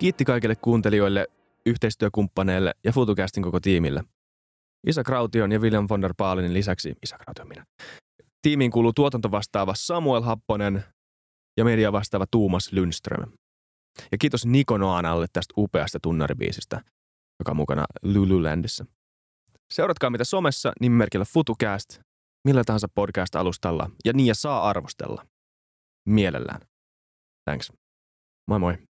[0.00, 1.26] Kiitti kaikille kuuntelijoille,
[1.66, 4.04] yhteistyökumppaneille ja FutuCastin koko tiimille.
[4.86, 7.64] Isa Kraution ja William von der Baalinin lisäksi Isa Kraution minä.
[8.42, 10.84] Tiimiin kuuluu tuotantovastaava Samuel Happonen
[11.56, 13.32] ja media vastaava Tuumas Lundström.
[14.12, 16.80] Ja kiitos Niko Noanalle tästä upeasta tunnaribiisistä,
[17.38, 18.86] joka on mukana Lululandissa.
[19.72, 22.00] Seuratkaa mitä somessa nimimerkillä FutuCast,
[22.44, 25.26] millä tahansa podcast-alustalla ja niin ja saa arvostella.
[26.08, 26.60] Mielellään.
[27.44, 27.72] Thanks.
[28.48, 28.89] Moi moi.